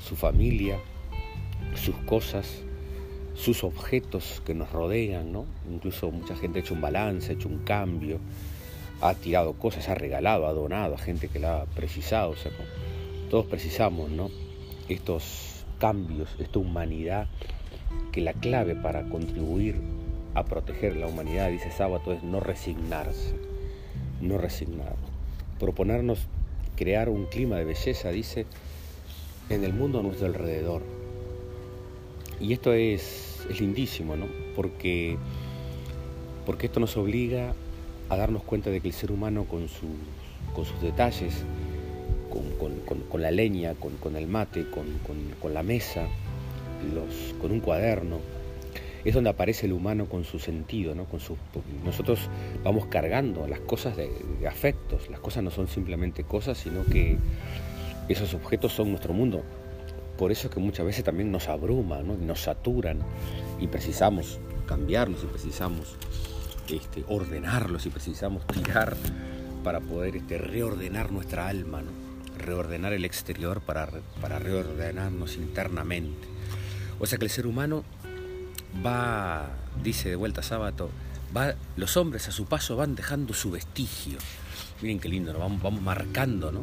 su 0.00 0.16
familia, 0.16 0.78
sus 1.74 1.96
cosas, 1.96 2.62
sus 3.34 3.64
objetos 3.64 4.42
que 4.44 4.54
nos 4.54 4.70
rodean, 4.70 5.32
¿no? 5.32 5.46
Incluso 5.70 6.10
mucha 6.10 6.36
gente 6.36 6.58
ha 6.58 6.62
hecho 6.62 6.74
un 6.74 6.80
balance, 6.80 7.32
ha 7.32 7.34
hecho 7.34 7.48
un 7.48 7.58
cambio, 7.58 8.18
ha 9.00 9.14
tirado 9.14 9.54
cosas, 9.54 9.88
ha 9.88 9.94
regalado, 9.94 10.46
ha 10.46 10.52
donado 10.52 10.94
a 10.94 10.98
gente 10.98 11.28
que 11.28 11.38
la 11.38 11.62
ha 11.62 11.66
precisado. 11.66 12.30
O 12.30 12.36
sea, 12.36 12.52
todos 13.30 13.46
precisamos, 13.46 14.10
¿no? 14.10 14.30
Estos 14.88 15.64
cambios, 15.78 16.28
esta 16.38 16.58
humanidad, 16.58 17.26
que 18.12 18.20
la 18.20 18.32
clave 18.32 18.74
para 18.74 19.08
contribuir 19.08 19.80
a 20.34 20.44
proteger 20.44 20.96
la 20.96 21.06
humanidad, 21.06 21.50
dice 21.50 21.70
Sábato, 21.70 22.12
es 22.12 22.22
no 22.22 22.40
resignarse, 22.40 23.34
no 24.20 24.38
resignarnos. 24.38 25.10
Proponernos 25.58 26.26
crear 26.76 27.08
un 27.08 27.26
clima 27.26 27.56
de 27.56 27.64
belleza, 27.64 28.10
dice, 28.10 28.46
en 29.48 29.64
el 29.64 29.72
mundo 29.72 30.00
a 30.00 30.02
nuestro 30.02 30.26
alrededor. 30.26 30.82
Y 32.40 32.52
esto 32.52 32.72
es, 32.72 33.46
lindísimo, 33.58 34.16
¿no? 34.16 34.26
Porque, 34.56 35.16
porque 36.46 36.66
esto 36.66 36.80
nos 36.80 36.96
obliga 36.96 37.54
a 38.08 38.16
darnos 38.16 38.42
cuenta 38.42 38.70
de 38.70 38.80
que 38.80 38.88
el 38.88 38.94
ser 38.94 39.12
humano 39.12 39.44
con 39.44 39.68
sus, 39.68 39.90
con 40.54 40.64
sus 40.64 40.80
detalles, 40.80 41.44
con, 43.10 43.22
la 43.22 43.30
leña, 43.30 43.74
con, 43.74 44.16
el 44.16 44.26
mate, 44.26 44.66
con, 44.70 45.54
la 45.54 45.62
mesa, 45.62 46.06
con 47.40 47.52
un 47.52 47.60
cuaderno, 47.60 48.18
es 49.04 49.14
donde 49.14 49.30
aparece 49.30 49.66
el 49.66 49.72
humano 49.72 50.06
con 50.06 50.24
su 50.24 50.38
sentido, 50.38 50.94
¿no? 50.94 51.04
Con 51.04 51.20
su, 51.20 51.36
nosotros 51.84 52.30
vamos 52.62 52.86
cargando 52.86 53.46
las 53.46 53.60
cosas 53.60 53.96
de, 53.96 54.08
afectos, 54.48 55.10
las 55.10 55.20
cosas 55.20 55.42
no 55.42 55.50
son 55.50 55.68
simplemente 55.68 56.24
cosas, 56.24 56.58
sino 56.58 56.84
que 56.84 57.18
esos 58.08 58.32
objetos 58.34 58.72
son 58.72 58.90
nuestro 58.90 59.12
mundo. 59.12 59.42
Por 60.16 60.30
eso 60.30 60.48
es 60.48 60.54
que 60.54 60.60
muchas 60.60 60.86
veces 60.86 61.04
también 61.04 61.32
nos 61.32 61.48
abruman, 61.48 62.06
¿no? 62.06 62.16
nos 62.16 62.42
saturan 62.42 63.00
y 63.60 63.66
precisamos 63.66 64.38
cambiarlos 64.66 65.24
y 65.24 65.26
precisamos 65.26 65.96
este, 66.68 67.04
ordenarlos 67.08 67.86
y 67.86 67.90
precisamos 67.90 68.46
tirar 68.46 68.96
para 69.62 69.80
poder 69.80 70.16
este, 70.16 70.38
reordenar 70.38 71.10
nuestra 71.10 71.48
alma, 71.48 71.82
¿no? 71.82 71.90
reordenar 72.38 72.92
el 72.92 73.04
exterior 73.04 73.60
para, 73.60 73.88
para 74.20 74.38
reordenarnos 74.38 75.36
internamente. 75.36 76.28
O 76.98 77.06
sea 77.06 77.18
que 77.18 77.24
el 77.24 77.30
ser 77.30 77.46
humano 77.46 77.84
va, 78.84 79.48
dice 79.82 80.10
de 80.10 80.16
vuelta 80.16 80.42
sábado, 80.42 80.90
va, 81.36 81.54
los 81.76 81.96
hombres 81.96 82.28
a 82.28 82.32
su 82.32 82.46
paso 82.46 82.76
van 82.76 82.94
dejando 82.94 83.34
su 83.34 83.50
vestigio. 83.50 84.18
Miren 84.80 85.00
qué 85.00 85.08
lindo, 85.08 85.36
vamos, 85.38 85.62
vamos 85.62 85.82
marcando, 85.82 86.52
¿no? 86.52 86.62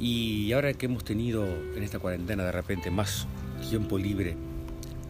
Y 0.00 0.52
ahora 0.52 0.72
que 0.74 0.86
hemos 0.86 1.04
tenido 1.04 1.44
en 1.46 1.82
esta 1.82 1.98
cuarentena 1.98 2.44
de 2.44 2.52
repente 2.52 2.90
más 2.90 3.26
tiempo 3.68 3.98
libre 3.98 4.36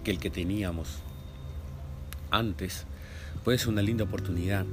que 0.02 0.10
el 0.10 0.18
que 0.18 0.30
teníamos 0.30 1.00
antes, 2.30 2.86
puede 3.44 3.58
ser 3.58 3.68
una 3.68 3.82
linda 3.82 4.04
oportunidad 4.04 4.64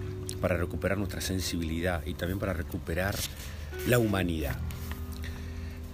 para 0.42 0.58
recuperar 0.58 0.98
nuestra 0.98 1.22
sensibilidad 1.22 2.06
y 2.06 2.14
también 2.14 2.40
para 2.40 2.54
recuperar 2.54 3.16
la 3.88 4.00
humanidad. 4.00 4.58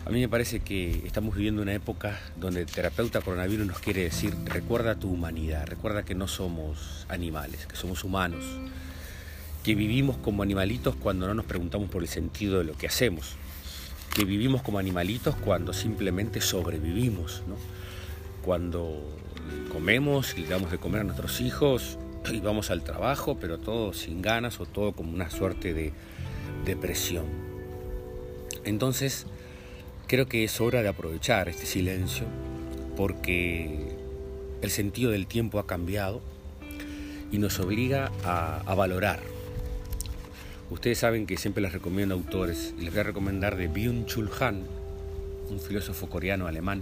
A 0.05 0.09
mí 0.09 0.19
me 0.19 0.27
parece 0.27 0.61
que 0.61 1.05
estamos 1.05 1.35
viviendo 1.35 1.61
una 1.61 1.73
época 1.73 2.19
donde 2.35 2.61
el 2.61 2.65
terapeuta 2.65 3.21
coronavirus 3.21 3.67
nos 3.67 3.79
quiere 3.79 4.03
decir, 4.03 4.35
recuerda 4.45 4.95
tu 4.95 5.11
humanidad, 5.11 5.67
recuerda 5.67 6.03
que 6.03 6.15
no 6.15 6.27
somos 6.27 7.05
animales, 7.07 7.67
que 7.67 7.75
somos 7.75 8.03
humanos, 8.03 8.43
que 9.63 9.75
vivimos 9.75 10.17
como 10.17 10.41
animalitos 10.41 10.95
cuando 10.95 11.27
no 11.27 11.35
nos 11.35 11.45
preguntamos 11.45 11.89
por 11.89 12.01
el 12.01 12.07
sentido 12.07 12.57
de 12.57 12.63
lo 12.63 12.73
que 12.73 12.87
hacemos, 12.87 13.35
que 14.13 14.25
vivimos 14.25 14.61
como 14.61 14.79
animalitos 14.79 15.35
cuando 15.35 15.73
simplemente 15.73 16.41
sobrevivimos, 16.41 17.43
¿no? 17.47 17.55
cuando 18.43 19.01
comemos 19.71 20.37
y 20.37 20.43
damos 20.43 20.71
de 20.71 20.77
comer 20.77 21.01
a 21.01 21.03
nuestros 21.03 21.41
hijos 21.41 21.97
y 22.31 22.39
vamos 22.39 22.71
al 22.71 22.83
trabajo, 22.83 23.37
pero 23.39 23.57
todo 23.57 23.93
sin 23.93 24.21
ganas 24.21 24.59
o 24.59 24.65
todo 24.65 24.93
como 24.93 25.11
una 25.11 25.29
suerte 25.29 25.73
de 25.73 25.93
depresión. 26.65 27.25
Entonces, 28.63 29.25
Creo 30.11 30.27
que 30.27 30.43
es 30.43 30.59
hora 30.59 30.83
de 30.83 30.89
aprovechar 30.89 31.47
este 31.47 31.65
silencio 31.65 32.25
porque 32.97 33.95
el 34.61 34.69
sentido 34.69 35.11
del 35.11 35.25
tiempo 35.25 35.57
ha 35.57 35.65
cambiado 35.65 36.21
y 37.31 37.37
nos 37.37 37.61
obliga 37.61 38.11
a, 38.25 38.75
valorar. 38.75 39.21
Ustedes 40.71 40.99
saben 40.99 41.27
que 41.27 41.35
siempre 41.35 41.61
les 41.61 41.73
recomiendo 41.73 42.15
autores 42.15 42.73
les 42.79 42.91
voy 42.91 43.01
a 43.01 43.03
recomendar 43.03 43.57
de 43.57 43.69
Byung-Chul 43.69 44.29
Han, 44.39 44.63
un 45.49 45.59
filósofo 45.59 46.07
coreano 46.07 46.47
alemán 46.47 46.81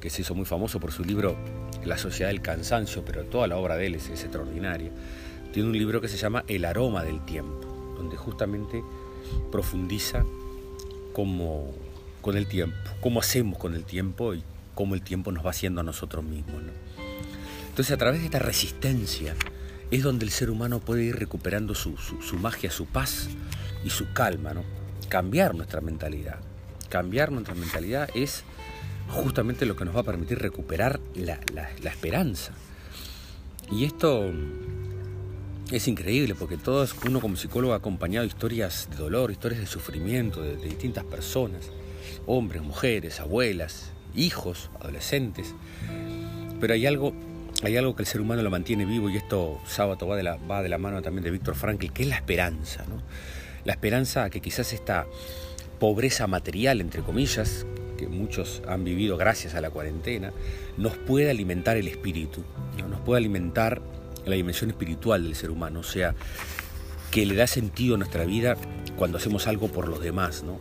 que 0.00 0.10
se 0.10 0.22
hizo 0.22 0.36
muy 0.36 0.46
famoso 0.46 0.78
por 0.78 0.92
su 0.92 1.04
libro 1.04 1.36
La 1.84 1.98
sociedad 1.98 2.30
del 2.30 2.40
cansancio, 2.40 3.04
pero 3.04 3.24
toda 3.24 3.48
la 3.48 3.56
obra 3.56 3.76
de 3.76 3.86
él 3.86 3.96
es, 3.96 4.08
es 4.10 4.22
extraordinaria. 4.22 4.92
Tiene 5.52 5.68
un 5.68 5.76
libro 5.76 6.00
que 6.00 6.06
se 6.06 6.16
llama 6.16 6.44
El 6.46 6.64
aroma 6.64 7.02
del 7.02 7.24
tiempo, 7.24 7.94
donde 7.96 8.16
justamente 8.16 8.80
profundiza 9.50 10.24
cómo 11.12 11.74
con 12.22 12.36
el 12.36 12.46
tiempo, 12.46 12.76
cómo 13.00 13.18
hacemos 13.18 13.58
con 13.58 13.74
el 13.74 13.82
tiempo 13.82 14.34
y 14.34 14.44
cómo 14.76 14.94
el 14.94 15.02
tiempo 15.02 15.32
nos 15.32 15.44
va 15.44 15.50
haciendo 15.50 15.80
a 15.80 15.84
nosotros 15.84 16.24
mismos. 16.24 16.62
Entonces 17.70 17.92
a 17.92 17.98
través 17.98 18.20
de 18.20 18.26
esta 18.26 18.38
resistencia 18.38 19.34
es 19.90 20.02
donde 20.02 20.24
el 20.24 20.30
ser 20.30 20.50
humano 20.50 20.80
puede 20.80 21.04
ir 21.04 21.16
recuperando 21.16 21.74
su, 21.74 21.96
magia, 22.38 22.70
su 22.70 22.86
paz 22.86 23.28
y 23.84 23.90
su 23.90 24.12
calma, 24.12 24.54
¿no? 24.54 24.64
cambiar 25.08 25.54
nuestra 25.54 25.80
mentalidad. 25.80 26.38
Cambiar 26.88 27.32
nuestra 27.32 27.54
mentalidad 27.54 28.08
es 28.14 28.44
justamente 29.08 29.66
lo 29.66 29.76
que 29.76 29.84
nos 29.84 29.94
va 29.94 30.00
a 30.00 30.04
permitir 30.04 30.38
recuperar 30.38 31.00
la, 31.14 31.40
la 31.54 31.90
esperanza. 31.90 32.52
Y 33.70 33.84
esto 33.84 34.32
es 35.70 35.86
increíble 35.86 36.34
porque 36.34 36.56
todos, 36.56 36.94
uno 37.06 37.20
como 37.20 37.36
psicólogo 37.36 37.72
ha 37.72 37.76
acompañado 37.76 38.26
historias 38.26 38.88
de 38.90 38.96
dolor, 38.96 39.30
historias 39.30 39.60
de 39.60 39.66
sufrimiento 39.66 40.42
de, 40.42 40.56
distintas 40.56 41.04
personas, 41.04 41.70
hombres, 42.26 42.62
mujeres, 42.62 43.20
abuelas, 43.20 43.92
hijos, 44.16 44.70
adolescentes. 44.80 45.54
Pero 46.60 46.74
hay 46.74 46.86
algo, 46.86 47.14
hay 47.62 47.76
algo 47.76 47.94
que 47.94 48.02
el 48.02 48.06
ser 48.06 48.20
humano 48.20 48.42
lo 48.42 48.50
mantiene 48.50 48.84
vivo 48.84 49.10
y 49.10 49.16
esto 49.16 49.60
sábado 49.66 50.06
va 50.06 50.16
de 50.16 50.22
la, 50.22 50.36
va 50.36 50.62
de 50.62 50.68
la 50.68 50.78
mano 50.78 51.02
también 51.02 51.24
de 51.24 51.30
Víctor 51.30 51.54
Frankl, 51.54 51.92
que 51.92 52.02
es 52.02 52.08
la 52.08 52.16
esperanza. 52.16 52.84
¿no? 52.88 53.02
La 53.64 53.72
esperanza 53.72 54.30
que 54.30 54.40
quizás 54.40 54.72
esta 54.72 55.06
pobreza 55.78 56.26
material, 56.26 56.80
entre 56.80 57.02
comillas, 57.02 57.66
que 57.98 58.08
muchos 58.08 58.62
han 58.66 58.84
vivido 58.84 59.16
gracias 59.16 59.54
a 59.54 59.60
la 59.60 59.70
cuarentena, 59.70 60.32
nos 60.76 60.96
puede 60.96 61.30
alimentar 61.30 61.76
el 61.76 61.88
espíritu, 61.88 62.44
nos 62.88 63.00
puede 63.00 63.18
alimentar 63.18 63.82
la 64.24 64.36
dimensión 64.36 64.70
espiritual 64.70 65.24
del 65.24 65.34
ser 65.34 65.50
humano, 65.50 65.80
o 65.80 65.84
sea, 65.84 66.14
que 67.10 67.26
le 67.26 67.34
da 67.34 67.46
sentido 67.46 67.96
a 67.96 67.98
nuestra 67.98 68.24
vida 68.24 68.56
cuando 68.96 69.18
hacemos 69.18 69.46
algo 69.46 69.68
por 69.68 69.88
los 69.88 70.00
demás, 70.00 70.42
¿no? 70.42 70.60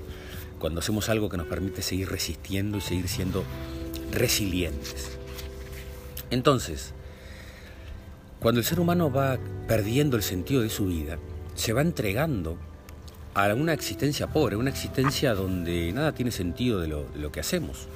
cuando 0.60 0.82
hacemos 0.82 1.10
algo 1.10 1.30
que 1.30 1.38
nos 1.38 1.48
permite 1.48 1.82
seguir 1.82 2.10
resistiendo 2.10 2.78
y 2.78 2.82
seguir 2.82 3.08
siendo 3.08 3.44
resilientes. 4.12 5.19
Entonces, 6.32 6.94
cuando 8.40 8.60
el 8.60 8.66
ser 8.66 8.80
humano 8.80 9.12
va 9.12 9.38
perdiendo 9.68 10.16
el 10.16 10.24
sentido 10.24 10.62
de 10.62 10.70
su 10.70 10.86
vida, 10.86 11.18
se 11.56 11.74
va 11.74 11.82
entregando 11.82 12.58
a 13.34 13.54
una 13.54 13.74
existencia 13.74 14.28
pobre, 14.28 14.56
una 14.56 14.70
existencia 14.70 15.34
donde 15.34 15.92
nada 15.94 16.14
tiene 16.14 16.32
sentido 16.32 16.80
de 16.80 16.88
lo, 16.88 17.32
que 17.32 17.40
hacemos. 17.40 17.88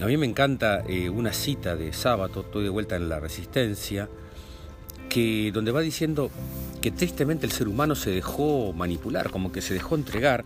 A 0.00 0.06
mí 0.06 0.16
me 0.16 0.26
encanta 0.26 0.82
eh, 0.88 1.10
una 1.10 1.32
cita 1.32 1.76
de 1.76 1.92
sábado, 1.92 2.40
estoy 2.40 2.64
de 2.64 2.70
vuelta 2.70 2.96
en 2.96 3.08
la 3.08 3.20
resistencia, 3.20 4.08
que 5.08 5.50
donde 5.52 5.70
va 5.70 5.80
diciendo 5.80 6.30
que 6.80 6.90
tristemente 6.90 7.44
el 7.44 7.52
ser 7.52 7.68
humano 7.68 7.94
se 7.94 8.10
dejó 8.10 8.72
manipular, 8.72 9.30
como 9.30 9.52
que 9.52 9.60
se 9.60 9.74
dejó 9.74 9.94
entregar, 9.94 10.44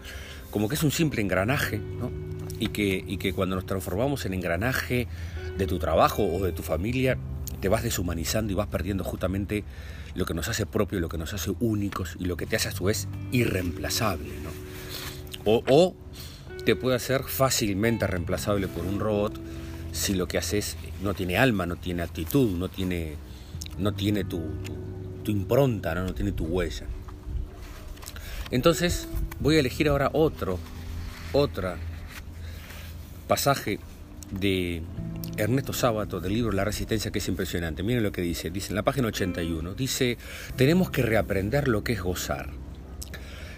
como 0.51 0.69
que 0.69 0.75
es 0.75 0.83
un 0.83 0.91
simple 0.91 1.23
engranaje, 1.23 1.79
¿no? 1.79 2.11
y, 2.59 2.69
que, 2.69 3.05
y 3.07 3.19
que 3.19 3.33
cuando 3.33 3.57
nos 3.57 3.67
transformamos 3.67 4.25
en 4.27 4.35
engranaje 4.35 5.07
de 5.59 5.67
tu 5.67 5.79
trabajo 5.79 6.25
o 6.25 6.45
de 6.45 6.53
tu 6.53 6.63
familia, 6.63 7.19
te 7.61 7.69
vas 7.69 7.83
deshumanizando 7.83 8.53
y 8.53 8.57
vas 8.57 8.69
perdiendo 8.69 9.05
justamente 9.05 9.65
lo 10.15 10.25
que 10.25 10.35
nos 10.35 10.49
hace 10.49 10.67
propio, 10.67 11.01
lo 11.01 11.09
que 11.09 11.19
nos 11.19 11.33
hace 11.35 11.53
únicos 11.61 12.17
y 12.19 12.25
lo 12.25 12.37
que 12.37 12.47
te 12.47 12.57
hace 12.57 12.69
a 12.69 12.73
su 12.73 12.85
vez 12.85 13.09
irreemplazable. 13.33 14.31
o 15.45 15.95
te 16.65 16.75
puede 16.75 16.97
hacer 16.97 17.23
fácilmente 17.23 18.09
reemplazable 18.09 18.67
por 18.67 18.85
un 18.85 18.99
robot 18.99 19.41
si 19.93 20.15
lo 20.15 20.29
que 20.29 20.37
haces 20.37 20.77
no 21.03 21.15
tiene 21.15 21.39
alma, 21.39 21.65
no 21.65 21.77
tiene 21.77 22.03
actitud, 22.03 22.51
no 22.51 22.69
tiene, 22.69 23.15
no 23.79 23.95
tiene 23.95 24.25
tu, 24.25 24.43
tu, 25.25 25.31
impronta, 25.31 25.95
¿no? 25.95 26.05
no 26.05 26.15
tiene 26.15 26.33
tu 26.33 26.45
huella. 26.45 26.87
Entonces 28.51 29.09
voy 29.41 29.57
a 29.57 29.61
elegir 29.61 29.89
ahora 29.89 30.11
otro, 30.13 30.59
otra 31.33 31.77
pasaje 33.27 33.79
de 34.31 34.83
Ernesto 35.39 35.75
Sábato 35.75 36.21
del 36.21 36.33
libro 36.33 36.53
La 36.53 36.65
Resistencia, 36.65 37.11
que 37.11 37.19
es 37.19 37.29
impresionante. 37.29 37.83
Miren 37.83 38.03
lo 38.03 38.13
que 38.13 38.23
dice, 38.23 38.51
dice 38.51 38.71
en 38.71 38.77
la 38.77 38.83
página 38.83 39.09
81, 39.09 39.75
dice, 39.75 40.17
tenemos 40.57 40.91
que 40.91 41.03
reaprender 41.03 41.69
lo 41.69 41.85
que 41.85 41.93
es 41.93 42.01
gozar. 42.01 42.49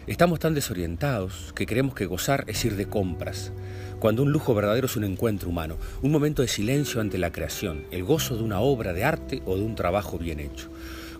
Estamos 0.08 0.40
tan 0.40 0.54
desorientados 0.54 1.52
que 1.54 1.66
creemos 1.66 1.94
que 1.94 2.06
gozar 2.06 2.44
es 2.48 2.64
ir 2.64 2.74
de 2.76 2.88
compras, 2.88 3.52
cuando 4.00 4.22
un 4.22 4.32
lujo 4.32 4.54
verdadero 4.54 4.86
es 4.86 4.96
un 4.96 5.04
encuentro 5.04 5.50
humano, 5.50 5.76
un 6.02 6.10
momento 6.10 6.42
de 6.42 6.48
silencio 6.48 7.00
ante 7.00 7.18
la 7.18 7.30
creación, 7.30 7.84
el 7.90 8.02
gozo 8.02 8.36
de 8.36 8.42
una 8.42 8.60
obra 8.60 8.92
de 8.92 9.04
arte 9.04 9.42
o 9.44 9.56
de 9.56 9.62
un 9.62 9.74
trabajo 9.74 10.18
bien 10.18 10.40
hecho. 10.40 10.70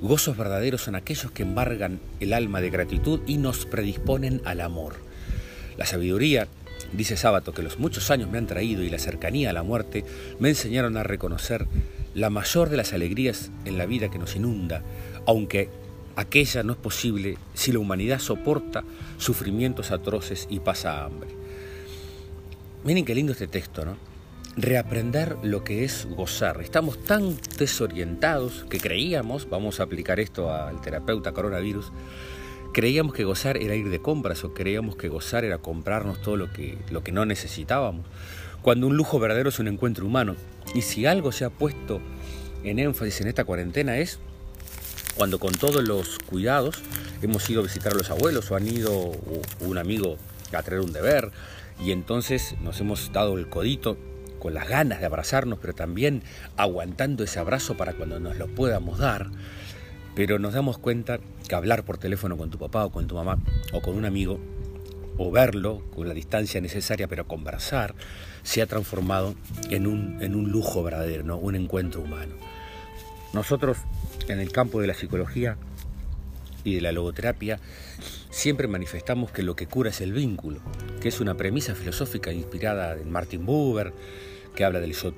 Gozos 0.00 0.36
verdaderos 0.36 0.82
son 0.82 0.94
aquellos 0.94 1.30
que 1.30 1.42
embargan 1.42 2.00
el 2.18 2.32
alma 2.32 2.60
de 2.60 2.70
gratitud 2.70 3.20
y 3.26 3.36
nos 3.36 3.66
predisponen 3.66 4.40
al 4.44 4.60
amor. 4.60 4.94
La 5.76 5.86
sabiduría 5.86 6.48
Dice 6.92 7.16
Sábato 7.16 7.52
que 7.52 7.62
los 7.62 7.78
muchos 7.78 8.10
años 8.10 8.30
me 8.30 8.38
han 8.38 8.46
traído 8.46 8.82
y 8.82 8.90
la 8.90 8.98
cercanía 8.98 9.50
a 9.50 9.52
la 9.52 9.62
muerte 9.62 10.04
me 10.38 10.48
enseñaron 10.48 10.96
a 10.96 11.02
reconocer 11.02 11.66
la 12.14 12.30
mayor 12.30 12.70
de 12.70 12.78
las 12.78 12.92
alegrías 12.92 13.50
en 13.64 13.76
la 13.76 13.86
vida 13.86 14.10
que 14.10 14.18
nos 14.18 14.36
inunda, 14.36 14.82
aunque 15.26 15.68
aquella 16.16 16.62
no 16.62 16.72
es 16.72 16.78
posible 16.78 17.36
si 17.54 17.72
la 17.72 17.78
humanidad 17.78 18.18
soporta 18.18 18.84
sufrimientos 19.18 19.90
atroces 19.90 20.46
y 20.50 20.60
pasa 20.60 21.04
hambre. 21.04 21.28
Miren 22.84 23.04
qué 23.04 23.14
lindo 23.14 23.32
este 23.32 23.46
texto, 23.46 23.84
¿no? 23.84 23.96
Reaprender 24.56 25.36
lo 25.42 25.62
que 25.62 25.84
es 25.84 26.06
gozar. 26.06 26.60
Estamos 26.60 27.04
tan 27.04 27.36
desorientados 27.58 28.66
que 28.68 28.80
creíamos, 28.80 29.48
vamos 29.48 29.78
a 29.78 29.84
aplicar 29.84 30.18
esto 30.18 30.52
al 30.52 30.80
terapeuta 30.80 31.32
coronavirus, 31.32 31.92
Creíamos 32.72 33.14
que 33.14 33.24
gozar 33.24 33.56
era 33.56 33.74
ir 33.74 33.88
de 33.88 34.00
compras 34.00 34.44
o 34.44 34.54
creíamos 34.54 34.96
que 34.96 35.08
gozar 35.08 35.44
era 35.44 35.58
comprarnos 35.58 36.20
todo 36.22 36.36
lo 36.36 36.52
que, 36.52 36.78
lo 36.90 37.02
que 37.02 37.12
no 37.12 37.24
necesitábamos, 37.24 38.06
cuando 38.62 38.86
un 38.86 38.96
lujo 38.96 39.18
verdadero 39.18 39.48
es 39.48 39.58
un 39.58 39.68
encuentro 39.68 40.06
humano. 40.06 40.36
Y 40.74 40.82
si 40.82 41.06
algo 41.06 41.32
se 41.32 41.44
ha 41.44 41.50
puesto 41.50 42.00
en 42.64 42.78
énfasis 42.78 43.20
en 43.20 43.28
esta 43.28 43.44
cuarentena 43.44 43.96
es 43.98 44.18
cuando 45.16 45.38
con 45.38 45.52
todos 45.52 45.82
los 45.82 46.18
cuidados 46.18 46.76
hemos 47.22 47.48
ido 47.50 47.60
a 47.60 47.64
visitar 47.64 47.92
a 47.92 47.96
los 47.96 48.10
abuelos 48.10 48.50
o 48.50 48.56
han 48.56 48.68
ido 48.68 49.12
un 49.60 49.78
amigo 49.78 50.16
a 50.52 50.62
traer 50.62 50.80
un 50.80 50.92
deber 50.92 51.30
y 51.84 51.92
entonces 51.92 52.54
nos 52.60 52.80
hemos 52.80 53.12
dado 53.12 53.36
el 53.36 53.48
codito 53.48 53.96
con 54.38 54.54
las 54.54 54.68
ganas 54.68 55.00
de 55.00 55.06
abrazarnos, 55.06 55.58
pero 55.60 55.74
también 55.74 56.22
aguantando 56.56 57.24
ese 57.24 57.38
abrazo 57.38 57.76
para 57.76 57.94
cuando 57.94 58.20
nos 58.20 58.36
lo 58.36 58.46
podamos 58.46 58.98
dar 58.98 59.28
pero 60.18 60.40
nos 60.40 60.52
damos 60.52 60.78
cuenta 60.78 61.20
que 61.48 61.54
hablar 61.54 61.84
por 61.84 61.96
teléfono 61.96 62.36
con 62.36 62.50
tu 62.50 62.58
papá 62.58 62.84
o 62.84 62.90
con 62.90 63.06
tu 63.06 63.14
mamá 63.14 63.38
o 63.72 63.80
con 63.80 63.94
un 63.94 64.04
amigo, 64.04 64.40
o 65.16 65.30
verlo 65.30 65.80
con 65.94 66.08
la 66.08 66.12
distancia 66.12 66.60
necesaria, 66.60 67.06
pero 67.06 67.28
conversar, 67.28 67.94
se 68.42 68.60
ha 68.60 68.66
transformado 68.66 69.36
en 69.70 69.86
un, 69.86 70.20
en 70.20 70.34
un 70.34 70.50
lujo 70.50 70.82
verdadero, 70.82 71.36
un 71.36 71.54
encuentro 71.54 72.00
humano. 72.00 72.34
Nosotros, 73.32 73.78
en 74.26 74.40
el 74.40 74.50
campo 74.50 74.80
de 74.80 74.88
la 74.88 74.94
psicología 74.94 75.56
y 76.64 76.74
de 76.74 76.80
la 76.80 76.90
logoterapia, 76.90 77.60
siempre 78.28 78.66
manifestamos 78.66 79.30
que 79.30 79.44
lo 79.44 79.54
que 79.54 79.68
cura 79.68 79.90
es 79.90 80.00
el 80.00 80.12
vínculo, 80.12 80.58
que 81.00 81.10
es 81.10 81.20
una 81.20 81.36
premisa 81.36 81.76
filosófica 81.76 82.32
inspirada 82.32 82.94
en 82.94 83.08
Martin 83.12 83.46
Buber, 83.46 83.92
que 84.56 84.64
habla 84.64 84.80
del 84.80 84.94
yo 84.94 85.12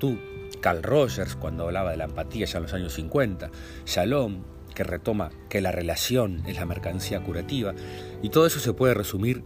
Carl 0.61 0.83
Rogers 0.83 1.37
cuando 1.37 1.65
hablaba 1.65 1.93
de 1.93 1.97
la 1.97 2.05
empatía 2.05 2.45
ya 2.45 2.59
en 2.59 2.65
los 2.65 2.75
años 2.75 2.93
50, 2.93 3.51
Shalom, 3.87 4.43
que 4.81 4.85
retoma 4.85 5.31
que 5.51 5.61
la 5.61 5.73
relación 5.73 6.43
es 6.47 6.57
la 6.57 6.65
mercancía 6.65 7.21
curativa, 7.21 7.75
y 8.23 8.31
todo 8.31 8.47
eso 8.47 8.61
se 8.61 8.73
puede 8.73 8.95
resumir 8.95 9.43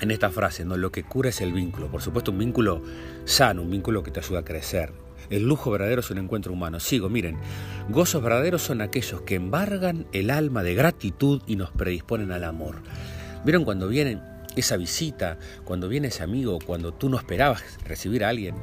en 0.00 0.10
esta 0.10 0.30
frase, 0.30 0.64
¿no? 0.64 0.78
Lo 0.78 0.90
que 0.90 1.02
cura 1.02 1.28
es 1.28 1.42
el 1.42 1.52
vínculo, 1.52 1.90
por 1.90 2.00
supuesto 2.00 2.30
un 2.30 2.38
vínculo 2.38 2.82
sano, 3.26 3.60
un 3.60 3.70
vínculo 3.70 4.02
que 4.02 4.10
te 4.10 4.20
ayuda 4.20 4.38
a 4.38 4.44
crecer. 4.44 4.94
El 5.28 5.46
lujo 5.46 5.70
verdadero 5.70 6.00
es 6.00 6.10
un 6.10 6.16
encuentro 6.16 6.50
humano. 6.54 6.80
Sigo, 6.80 7.10
miren, 7.10 7.36
gozos 7.90 8.22
verdaderos 8.22 8.62
son 8.62 8.80
aquellos 8.80 9.20
que 9.20 9.34
embargan 9.34 10.06
el 10.12 10.30
alma 10.30 10.62
de 10.62 10.74
gratitud 10.74 11.42
y 11.46 11.56
nos 11.56 11.70
predisponen 11.70 12.32
al 12.32 12.44
amor. 12.44 12.76
¿Vieron 13.44 13.66
cuando 13.66 13.86
viene 13.88 14.18
esa 14.56 14.78
visita, 14.78 15.38
cuando 15.64 15.90
viene 15.90 16.08
ese 16.08 16.22
amigo, 16.22 16.58
cuando 16.64 16.92
tú 16.94 17.10
no 17.10 17.18
esperabas 17.18 17.62
recibir 17.84 18.24
a 18.24 18.30
alguien 18.30 18.54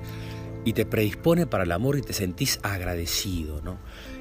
y 0.65 0.73
te 0.73 0.87
predispone 0.87 1.45
para 1.45 1.63
el 1.63 1.71
amor 1.71 1.95
y 1.95 2.01
te 2.01 2.13
sentís 2.13 2.59
agradecido, 2.63 3.61
¿no? 3.61 3.77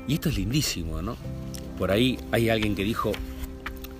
Y 0.08 0.14
esto 0.14 0.30
es 0.30 0.36
lindísimo, 0.36 1.02
¿no? 1.02 1.16
Por 1.78 1.92
ahí 1.92 2.18
hay 2.32 2.48
alguien 2.48 2.74
que 2.74 2.82
dijo, 2.82 3.12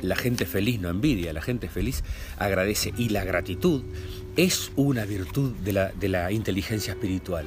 la 0.03 0.17
gente 0.17 0.47
feliz 0.47 0.81
no 0.81 0.89
envidia, 0.89 1.33
la 1.33 1.43
gente 1.43 1.69
feliz 1.69 2.03
agradece. 2.39 2.93
Y 2.97 3.11
la 3.11 3.25
gratitud 3.25 3.83
es 4.37 4.73
una 4.75 5.05
virtud 5.05 5.53
de 5.57 5.73
la, 5.73 5.93
de 5.93 6.09
la 6.09 6.33
inteligencia 6.33 6.95
espiritual. 6.95 7.47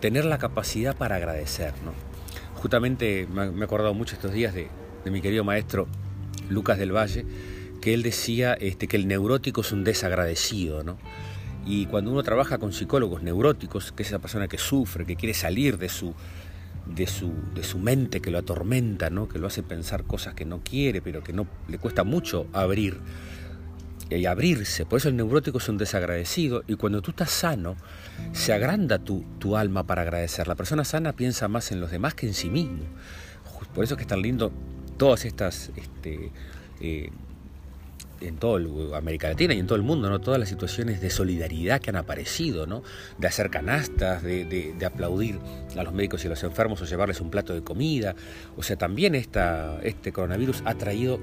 Tener 0.00 0.26
la 0.26 0.38
capacidad 0.38 0.96
para 0.96 1.16
agradecer, 1.16 1.72
¿no? 1.84 1.92
Justamente 2.54 3.26
me 3.32 3.60
he 3.60 3.64
acordado 3.64 3.94
mucho 3.94 4.14
estos 4.14 4.32
días 4.32 4.54
de, 4.54 4.68
mi 5.10 5.20
querido 5.20 5.44
maestro 5.44 5.86
Lucas 6.48 6.78
del 6.78 6.90
Valle, 6.94 7.24
que 7.80 7.94
él 7.94 8.02
decía 8.02 8.54
este, 8.54 8.88
que 8.88 8.96
el 8.96 9.06
neurótico 9.06 9.60
es 9.60 9.72
un 9.72 9.84
desagradecido, 9.84 10.82
¿no? 10.82 10.98
Y 11.64 11.86
cuando 11.86 12.10
uno 12.10 12.22
trabaja 12.22 12.58
con 12.58 12.72
psicólogos 12.72 13.22
neuróticos, 13.22 13.92
que 13.92 14.02
es 14.02 14.08
esa 14.08 14.18
persona 14.18 14.48
que 14.48 14.58
sufre, 14.58 15.04
que 15.04 15.16
quiere 15.16 15.34
salir 15.34 15.78
de 15.78 15.88
su, 15.88 16.14
de 16.86 17.06
su, 17.06 17.32
de 17.54 17.62
su 17.62 17.78
mente 17.78 18.20
que 18.20 18.30
lo 18.30 18.38
atormenta, 18.38 19.10
¿no? 19.10 19.28
que 19.28 19.38
lo 19.38 19.46
hace 19.46 19.62
pensar 19.62 20.04
cosas 20.04 20.34
que 20.34 20.44
no 20.44 20.60
quiere, 20.62 21.02
pero 21.02 21.22
que 21.22 21.32
no 21.32 21.46
le 21.68 21.78
cuesta 21.78 22.04
mucho 22.04 22.46
abrir 22.52 23.00
y 24.10 24.26
abrirse. 24.26 24.86
Por 24.86 24.98
eso 24.98 25.08
el 25.08 25.16
neurótico 25.16 25.58
es 25.58 25.68
un 25.68 25.78
desagradecido 25.78 26.62
y 26.66 26.76
cuando 26.76 27.02
tú 27.02 27.10
estás 27.10 27.30
sano, 27.30 27.76
se 28.32 28.52
agranda 28.52 28.98
tu, 28.98 29.24
tu 29.38 29.56
alma 29.56 29.84
para 29.84 30.02
agradecer. 30.02 30.46
La 30.46 30.54
persona 30.54 30.84
sana 30.84 31.12
piensa 31.12 31.48
más 31.48 31.72
en 31.72 31.80
los 31.80 31.90
demás 31.90 32.14
que 32.14 32.26
en 32.26 32.34
sí 32.34 32.48
mismo. 32.48 32.84
Por 33.74 33.84
eso 33.84 33.94
es 33.94 33.98
que 33.98 34.02
es 34.02 34.08
tan 34.08 34.22
lindo 34.22 34.52
todas 34.96 35.24
estas 35.24 35.70
este, 35.76 36.30
eh, 36.80 37.10
en 38.20 38.36
toda 38.36 38.60
América 38.96 39.28
Latina 39.28 39.54
y 39.54 39.58
en 39.58 39.66
todo 39.66 39.76
el 39.76 39.82
mundo, 39.82 40.08
¿no? 40.08 40.20
Todas 40.20 40.40
las 40.40 40.48
situaciones 40.48 41.00
de 41.00 41.10
solidaridad 41.10 41.80
que 41.80 41.90
han 41.90 41.96
aparecido, 41.96 42.66
¿no? 42.66 42.82
De 43.18 43.26
hacer 43.26 43.50
canastas, 43.50 44.22
de, 44.22 44.74
aplaudir 44.84 45.38
a 45.76 45.82
los 45.82 45.92
médicos 45.92 46.24
y 46.24 46.26
a 46.26 46.30
los 46.30 46.42
enfermos 46.42 46.80
o 46.82 46.84
llevarles 46.84 47.20
un 47.20 47.30
plato 47.30 47.54
de 47.54 47.62
comida. 47.62 48.14
O 48.56 48.62
sea, 48.62 48.76
también 48.76 49.14
esta, 49.14 49.80
este 49.82 50.12
coronavirus 50.12 50.62
ha 50.64 50.74
traído 50.74 51.20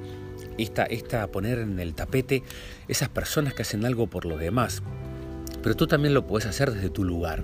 esta, 0.58 0.84
esta 0.84 1.28
poner 1.28 1.60
en 1.60 1.80
el 1.80 1.94
tapete 1.94 2.44
esas 2.88 3.10
personas 3.10 3.54
que 3.54 3.64
hacen 3.64 3.86
algo 3.86 4.08
por 4.08 4.26
los 4.26 4.40
demás. 4.40 4.84
Pero 5.62 5.76
tú 5.76 5.88
también 5.88 6.14
lo 6.14 6.28
puedes 6.28 6.48
hacer 6.48 6.72
desde 6.72 6.90
tu 6.90 7.04
lugar. 7.04 7.44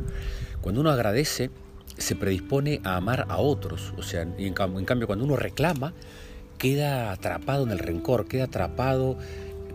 Cuando 0.61 0.81
uno 0.81 0.91
agradece, 0.91 1.51
se 1.97 2.15
predispone 2.15 2.81
a 2.83 2.97
amar 2.97 3.25
a 3.29 3.37
otros. 3.37 3.93
O 3.97 4.03
sea, 4.03 4.21
en 4.21 4.53
cambio, 4.53 5.07
cuando 5.07 5.25
uno 5.25 5.35
reclama, 5.35 5.93
queda 6.59 7.11
atrapado 7.11 7.63
en 7.63 7.71
el 7.71 7.79
rencor, 7.79 8.27
queda 8.27 8.43
atrapado 8.43 9.17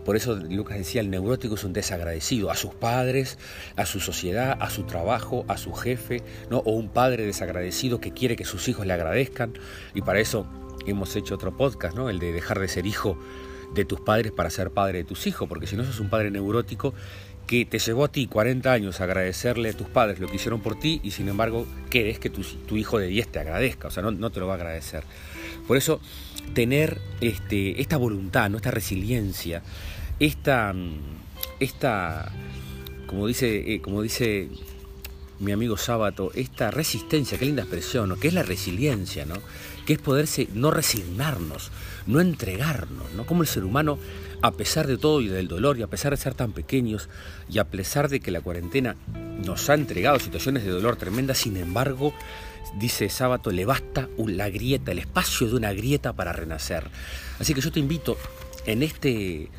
por 0.05 0.15
eso 0.15 0.35
Lucas 0.35 0.77
decía, 0.77 1.01
el 1.01 1.09
neurótico 1.09 1.55
es 1.55 1.63
un 1.63 1.73
desagradecido 1.73 2.51
a 2.51 2.55
sus 2.55 2.75
padres, 2.75 3.39
a 3.75 3.87
su 3.87 3.99
sociedad, 3.99 4.55
a 4.61 4.69
su 4.69 4.83
trabajo, 4.83 5.45
a 5.47 5.57
su 5.57 5.73
jefe, 5.73 6.21
¿no? 6.51 6.59
o 6.59 6.73
un 6.73 6.89
padre 6.89 7.25
desagradecido 7.25 7.99
que 7.99 8.11
quiere 8.11 8.35
que 8.35 8.45
sus 8.45 8.67
hijos 8.67 8.85
le 8.85 8.93
agradezcan. 8.93 9.53
Y 9.95 10.03
para 10.03 10.19
eso 10.19 10.45
hemos 10.85 11.15
hecho 11.15 11.33
otro 11.33 11.57
podcast, 11.57 11.97
¿no? 11.97 12.09
el 12.09 12.19
de 12.19 12.31
dejar 12.31 12.59
de 12.59 12.67
ser 12.67 12.85
hijo 12.85 13.17
de 13.73 13.83
tus 13.83 13.99
padres 13.99 14.31
para 14.31 14.51
ser 14.51 14.69
padre 14.69 14.99
de 14.99 15.03
tus 15.05 15.25
hijos, 15.25 15.49
porque 15.49 15.65
si 15.65 15.75
no 15.75 15.83
sos 15.83 15.99
un 15.99 16.09
padre 16.11 16.29
neurótico 16.29 16.93
que 17.47 17.65
te 17.65 17.79
llevó 17.79 18.05
a 18.05 18.07
ti 18.11 18.27
40 18.27 18.71
años 18.71 19.01
a 19.01 19.05
agradecerle 19.05 19.69
a 19.69 19.73
tus 19.73 19.87
padres 19.87 20.19
lo 20.19 20.27
que 20.27 20.35
hicieron 20.35 20.61
por 20.61 20.77
ti 20.77 20.99
y 21.03 21.11
sin 21.11 21.29
embargo 21.29 21.65
querés 21.89 22.19
que 22.19 22.29
tu, 22.29 22.77
hijo 22.77 22.99
de 22.99 23.07
10 23.07 23.27
te 23.27 23.39
agradezca, 23.39 23.87
o 23.87 23.91
sea, 23.91 24.03
no, 24.03 24.11
no, 24.11 24.29
te 24.29 24.39
lo 24.39 24.47
va 24.47 24.53
a 24.53 24.57
agradecer. 24.57 25.03
Por 25.67 25.77
eso, 25.77 25.99
tener 26.53 26.99
este, 27.21 27.81
esta 27.81 27.97
voluntad, 27.97 28.49
¿no? 28.49 28.57
esta 28.57 28.71
resiliencia, 28.71 29.61
esta, 30.19 30.73
esta 31.59 32.31
como 33.07 33.27
dice, 33.27 33.73
eh, 33.73 33.81
como 33.81 34.01
dice 34.01 34.49
mi 35.39 35.51
amigo 35.51 35.77
Sábato, 35.77 36.31
esta 36.33 36.71
resistencia, 36.71 37.37
qué 37.37 37.45
linda 37.45 37.63
expresión, 37.63 38.09
¿no? 38.09 38.17
que 38.17 38.27
es 38.27 38.33
la 38.33 38.43
resiliencia, 38.43 39.25
¿no? 39.25 39.35
que 39.85 39.93
es 39.93 39.99
poderse 39.99 40.47
no 40.53 40.71
resignarnos, 40.71 41.71
no 42.07 42.21
entregarnos, 42.21 43.11
¿no? 43.13 43.25
como 43.25 43.41
el 43.41 43.47
ser 43.47 43.63
humano, 43.63 43.99
a 44.41 44.51
pesar 44.51 44.87
de 44.87 44.97
todo 44.97 45.21
y 45.21 45.27
del 45.27 45.47
dolor, 45.47 45.77
y 45.77 45.83
a 45.83 45.87
pesar 45.87 46.11
de 46.11 46.17
ser 46.17 46.33
tan 46.33 46.53
pequeños, 46.53 47.09
y 47.49 47.59
a 47.59 47.65
pesar 47.65 48.09
de 48.09 48.19
que 48.19 48.31
la 48.31 48.41
cuarentena 48.41 48.95
nos 49.43 49.69
ha 49.69 49.73
entregado 49.73 50.19
situaciones 50.19 50.63
de 50.63 50.71
dolor 50.71 50.95
tremendas, 50.95 51.39
sin 51.39 51.57
embargo, 51.57 52.13
dice 52.77 53.09
Sábato, 53.09 53.51
le 53.51 53.65
basta 53.65 54.09
la 54.17 54.49
grieta, 54.49 54.91
el 54.91 54.99
espacio 54.99 55.47
de 55.47 55.55
una 55.55 55.73
grieta 55.73 56.13
para 56.13 56.33
renacer. 56.33 56.89
Así 57.39 57.53
que 57.53 57.61
yo 57.61 57.71
te 57.71 57.79
invito 57.79 58.17
en 58.65 58.83
este 58.83 59.49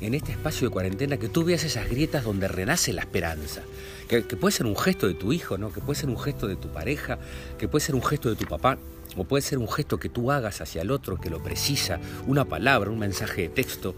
en 0.00 0.14
este 0.14 0.32
espacio 0.32 0.68
de 0.68 0.72
cuarentena 0.72 1.16
que 1.16 1.28
tú 1.28 1.44
veas 1.44 1.64
esas 1.64 1.88
grietas 1.88 2.24
donde 2.24 2.48
renace 2.48 2.92
la 2.92 3.02
esperanza. 3.02 3.62
Que, 4.08 4.22
puede 4.22 4.52
ser 4.52 4.66
un 4.66 4.76
gesto 4.76 5.06
de 5.06 5.14
tu 5.14 5.32
hijo, 5.32 5.56
¿no? 5.56 5.72
que 5.72 5.80
puede 5.80 5.98
ser 5.98 6.08
un 6.08 6.18
gesto 6.18 6.46
de 6.46 6.56
tu 6.56 6.68
pareja, 6.68 7.18
que 7.58 7.68
puede 7.68 7.84
ser 7.84 7.94
un 7.94 8.02
gesto 8.02 8.28
de 8.28 8.36
tu 8.36 8.44
papá, 8.44 8.78
o 9.16 9.24
puede 9.24 9.42
ser 9.42 9.58
un 9.58 9.68
gesto 9.68 9.98
que 9.98 10.08
tú 10.08 10.30
hagas 10.30 10.60
hacia 10.60 10.82
el 10.82 10.90
otro 10.90 11.20
que 11.20 11.30
lo 11.30 11.42
precisa, 11.42 12.00
una 12.26 12.44
palabra, 12.44 12.90
un 12.90 12.98
mensaje 12.98 13.42
de 13.42 13.48
texto, 13.48 13.94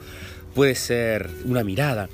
puede 0.55 0.74
ser 0.74 1.31
una 1.44 1.64
mirada, 1.64 2.09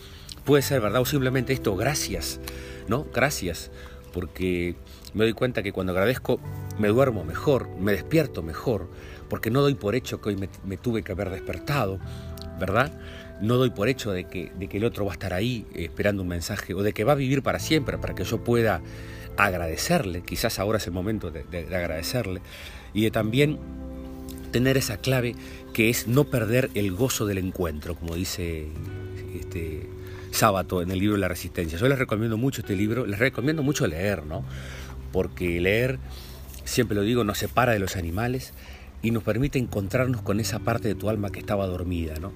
puede 0.44 0.62
ser, 0.62 0.80
¿verdad? 0.80 1.02
O 1.02 1.06
simplemente 1.06 1.52
esto, 1.52 1.76
gracias, 1.76 2.40
¿no? 2.88 3.06
Gracias, 3.12 3.70
porque 4.12 4.76
me 5.14 5.24
doy 5.24 5.32
cuenta 5.32 5.62
que 5.62 5.72
cuando 5.72 5.92
agradezco 5.92 6.40
me 6.78 6.88
duermo 6.88 7.24
mejor, 7.24 7.68
me 7.78 7.92
despierto 7.92 8.42
mejor, 8.42 8.88
porque 9.28 9.50
no 9.50 9.60
doy 9.60 9.74
por 9.74 9.94
hecho 9.94 10.20
que 10.20 10.30
hoy 10.30 10.48
me, 10.64 10.76
tuve 10.76 11.02
que 11.02 11.12
haber 11.12 11.30
despertado, 11.30 11.98
¿verdad? 12.58 12.92
no 13.40 13.56
doy 13.56 13.70
por 13.70 13.88
hecho 13.88 14.12
de 14.12 14.24
que, 14.24 14.52
de 14.56 14.68
que 14.68 14.76
el 14.76 14.84
otro 14.84 15.04
va 15.04 15.12
a 15.12 15.14
estar 15.14 15.32
ahí 15.32 15.66
eh, 15.74 15.84
esperando 15.84 16.22
un 16.22 16.28
mensaje 16.28 16.74
o 16.74 16.82
de 16.82 16.92
que 16.92 17.02
va 17.02 17.12
a 17.12 17.16
vivir 17.16 17.42
para 17.42 17.58
siempre 17.58 17.98
para 17.98 18.14
que 18.14 18.24
yo 18.24 18.42
pueda 18.44 18.80
agradecerle, 19.36 20.22
quizás 20.22 20.58
ahora 20.58 20.78
es 20.78 20.86
el 20.86 20.92
momento 20.92 21.30
de, 21.30 21.42
agradecerle, 21.74 22.40
y 22.94 23.02
de 23.02 23.10
también 23.10 23.58
tener 24.50 24.76
esa 24.76 24.98
clave 24.98 25.34
que 25.72 25.88
es 25.88 26.06
no 26.06 26.24
perder 26.24 26.70
el 26.74 26.92
gozo 26.92 27.26
del 27.26 27.38
encuentro, 27.38 27.94
como 27.94 28.14
dice 28.14 28.68
este 29.34 29.88
Sábato 30.32 30.82
en 30.82 30.90
el 30.90 30.98
libro 30.98 31.16
La 31.16 31.28
Resistencia. 31.28 31.78
Yo 31.78 31.88
les 31.88 31.98
recomiendo 31.98 32.36
mucho 32.36 32.62
este 32.62 32.74
libro, 32.74 33.06
les 33.06 33.20
recomiendo 33.20 33.62
mucho 33.62 33.86
leer, 33.86 34.26
¿no? 34.26 34.44
Porque 35.12 35.60
leer, 35.60 35.98
siempre 36.64 36.96
lo 36.96 37.02
digo, 37.02 37.22
nos 37.22 37.38
separa 37.38 37.72
de 37.72 37.78
los 37.78 37.96
animales 37.96 38.52
y 39.02 39.12
nos 39.12 39.22
permite 39.22 39.58
encontrarnos 39.58 40.22
con 40.22 40.40
esa 40.40 40.58
parte 40.58 40.88
de 40.88 40.94
tu 40.94 41.08
alma 41.08 41.30
que 41.30 41.38
estaba 41.38 41.66
dormida, 41.66 42.14
¿no? 42.20 42.32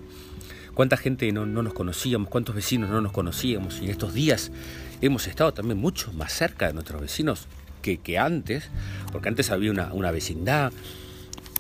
cuánta 0.77 0.99
gente 0.99 1.33
no, 1.33 1.47
nos 1.47 1.73
conocíamos, 1.73 2.29
cuántos 2.29 2.55
vecinos 2.55 2.91
no 2.91 3.01
nos 3.01 3.11
conocíamos. 3.11 3.81
Y 3.81 3.89
estos 3.89 4.13
días 4.13 4.53
hemos 5.01 5.27
estado 5.27 5.55
también 5.55 5.79
mucho 5.79 6.13
más 6.13 6.35
cerca 6.35 6.67
de 6.69 6.75
nuestros 6.75 7.01
vecinos 7.01 7.49
que, 7.81 7.97
que 7.97 8.19
antes, 8.19 8.69
porque 9.11 9.31
antes 9.31 9.51
había 9.51 9.71
una, 9.71 9.95
una, 9.95 10.11
vecindad. 10.11 10.73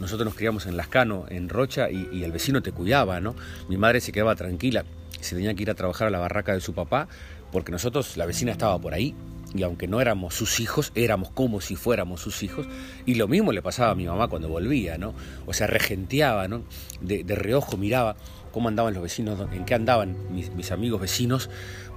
Nosotros 0.01 0.27
nos 0.27 0.35
criamos 0.35 0.67
en 0.67 0.77
Lascano, 0.77 1.25
en 1.31 1.49
Rocha, 1.49 1.91
y, 1.91 2.11
y 2.13 2.25
el 2.25 2.31
vecino 2.31 2.63
te 2.63 2.73
cuidaba, 2.73 3.19
¿no? 3.21 3.35
Mi 3.71 3.79
madre 3.79 4.03
se 4.03 4.13
quedaba 4.13 4.37
tranquila, 4.37 4.85
se 5.21 5.37
tenía 5.37 5.55
que 5.55 5.63
ir 5.63 5.71
a 5.71 5.75
trabajar 5.75 6.09
a 6.09 6.11
la 6.11 6.19
barraca 6.19 6.53
de 6.53 6.61
su 6.61 6.75
papá, 6.75 7.09
porque 7.53 7.73
nosotros, 7.73 8.17
la 8.17 8.27
vecina 8.27 8.53
estaba 8.53 8.79
por 8.79 8.95
ahí, 8.95 9.15
y 9.55 9.63
aunque 9.63 9.87
no 9.87 10.01
éramos 10.01 10.35
sus 10.35 10.61
hijos, 10.61 10.93
éramos 10.95 11.31
como 11.31 11.61
si 11.61 11.77
fuéramos 11.77 12.21
sus 12.21 12.43
hijos, 12.43 12.67
y 13.05 13.15
lo 13.15 13.29
mismo 13.29 13.53
le 13.53 13.63
pasaba 13.63 13.93
a 13.93 13.95
mi 13.95 14.07
mamá 14.07 14.29
cuando 14.29 14.49
volvía, 14.49 14.99
¿no? 14.99 15.15
O 15.47 15.53
sea, 15.53 15.67
regenteaba, 15.67 16.49
¿no? 16.49 16.63
De, 17.01 17.25
reojo 17.35 17.77
miraba 17.77 18.17
cómo 18.53 18.69
andaban 18.69 18.95
los 18.95 19.03
vecinos, 19.03 19.41
en 19.53 19.65
qué 19.65 19.75
andaban 19.75 20.17
mis, 20.33 20.71
amigos 20.71 21.01
vecinos, 21.01 21.51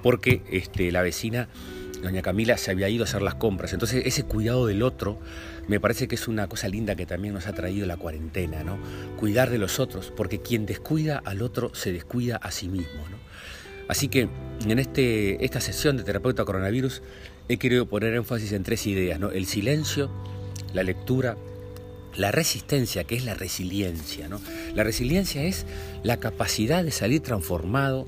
porque 0.03 0.41
este, 0.51 0.91
la 0.91 1.01
vecina, 1.01 1.49
doña 2.01 2.21
Camila, 2.21 2.57
se 2.57 2.71
había 2.71 2.89
ido 2.89 3.03
a 3.03 3.07
hacer 3.07 3.21
las 3.21 3.35
compras. 3.35 3.73
Entonces 3.73 4.03
ese 4.05 4.23
cuidado 4.23 4.65
del 4.65 4.83
otro 4.83 5.19
me 5.67 5.79
parece 5.79 6.07
que 6.07 6.15
es 6.15 6.27
una 6.27 6.47
cosa 6.47 6.67
linda 6.67 6.95
que 6.95 7.05
también 7.05 7.33
nos 7.33 7.47
ha 7.47 7.53
traído 7.53 7.85
la 7.85 7.97
cuarentena, 7.97 8.63
¿no? 8.63 8.77
Cuidar 9.17 9.49
de 9.49 9.57
los 9.57 9.79
otros, 9.79 10.11
porque 10.15 10.41
quien 10.41 10.65
descuida 10.65 11.21
al 11.23 11.41
otro 11.41 11.73
se 11.75 11.91
descuida 11.91 12.37
a 12.37 12.51
sí 12.51 12.67
mismo, 12.67 13.07
¿no? 13.09 13.17
Así 13.87 14.07
que 14.07 14.29
en 14.65 14.79
este, 14.79 15.43
esta 15.43 15.61
sesión 15.61 15.97
de 15.97 16.03
terapeuta 16.03 16.45
coronavirus 16.45 17.01
he 17.47 17.57
querido 17.57 17.87
poner 17.87 18.13
énfasis 18.13 18.51
en 18.51 18.63
tres 18.63 18.85
ideas, 18.85 19.19
¿no? 19.19 19.31
El 19.31 19.45
silencio, 19.45 20.09
la 20.73 20.83
lectura 20.83 21.37
la 22.15 22.31
resistencia, 22.31 23.03
que 23.03 23.15
es 23.15 23.23
la 23.23 23.33
resiliencia. 23.33 24.27
¿no? 24.27 24.41
La 24.75 24.83
resiliencia 24.83 25.43
es 25.43 25.65
la 26.03 26.17
capacidad 26.17 26.83
de 26.83 26.91
salir 26.91 27.21
transformado, 27.21 28.07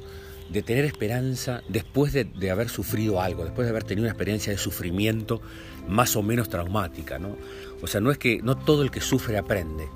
de 0.52 0.62
tener 0.62 0.84
esperanza 0.86 1.64
después 1.70 2.14
de, 2.14 2.52
haber 2.52 2.70
sufrido 2.70 3.22
algo, 3.22 3.46
después 3.46 3.66
de 3.66 3.70
haber 3.70 3.84
tenido 3.84 4.04
una 4.04 4.12
experiencia 4.12 4.52
de 4.52 4.58
sufrimiento 4.58 5.42
más 5.88 6.16
o 6.16 6.24
menos 6.24 6.50
traumática. 6.50 7.20
¿no? 7.20 7.38
O 7.82 7.88
sea, 7.88 8.02
no 8.02 8.12
es 8.12 8.18
que 8.18 8.42
no 8.42 8.58
todo 8.58 8.84
el 8.84 8.92
que 8.92 9.02
sufre 9.02 9.38
aprende. 9.38 9.88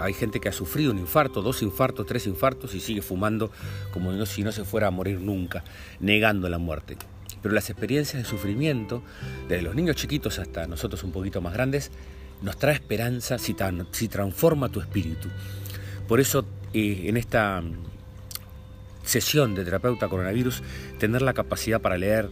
Hay 0.00 0.14
gente 0.14 0.40
que 0.40 0.48
ha 0.48 0.52
sufrido 0.52 0.92
un 0.92 0.98
infarto, 0.98 1.42
dos 1.42 1.62
infartos, 1.62 2.06
tres 2.06 2.26
infartos 2.26 2.74
y 2.74 2.80
sigue 2.80 3.02
fumando 3.02 3.50
como 3.92 4.24
si 4.26 4.44
no 4.44 4.52
se 4.52 4.64
fuera 4.64 4.86
a 4.86 4.90
morir 4.90 5.20
nunca, 5.20 5.64
negando 6.00 6.48
la 6.48 6.58
muerte. 6.58 6.96
Pero 7.42 7.54
las 7.54 7.68
experiencias 7.68 8.22
de 8.22 8.28
sufrimiento, 8.28 9.02
desde 9.48 9.62
los 9.62 9.74
niños 9.74 9.96
chiquitos 9.96 10.38
hasta 10.38 10.66
nosotros 10.66 11.02
un 11.04 11.12
poquito 11.12 11.40
más 11.40 11.52
grandes, 11.52 11.90
nos 12.42 12.56
trae 12.56 12.74
esperanza 12.74 13.38
si, 13.38 13.56
si 13.90 14.08
transforma 14.08 14.68
tu 14.68 14.80
espíritu. 14.80 15.28
Por 16.06 16.20
eso 16.20 16.46
eh, 16.72 17.04
en 17.06 17.16
esta 17.16 17.62
sesión 19.08 19.54
de 19.54 19.64
terapeuta 19.64 20.08
coronavirus, 20.08 20.62
tener 20.98 21.22
la 21.22 21.32
capacidad 21.32 21.80
para 21.80 21.96
leer, 21.96 22.28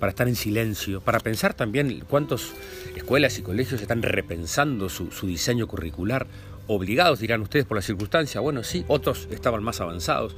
para 0.00 0.10
estar 0.10 0.28
en 0.28 0.36
silencio, 0.36 1.00
para 1.00 1.20
pensar 1.20 1.54
también 1.54 2.04
cuántas 2.08 2.52
escuelas 2.94 3.38
y 3.38 3.42
colegios 3.42 3.80
están 3.80 4.02
repensando 4.02 4.88
su, 4.88 5.08
diseño 5.26 5.68
curricular, 5.68 6.26
obligados, 6.66 7.20
dirán 7.20 7.42
ustedes, 7.42 7.64
por 7.64 7.76
la 7.76 7.82
circunstancia. 7.82 8.40
Bueno, 8.40 8.64
sí, 8.64 8.84
otros 8.88 9.28
estaban 9.30 9.62
más 9.62 9.80
avanzados 9.80 10.34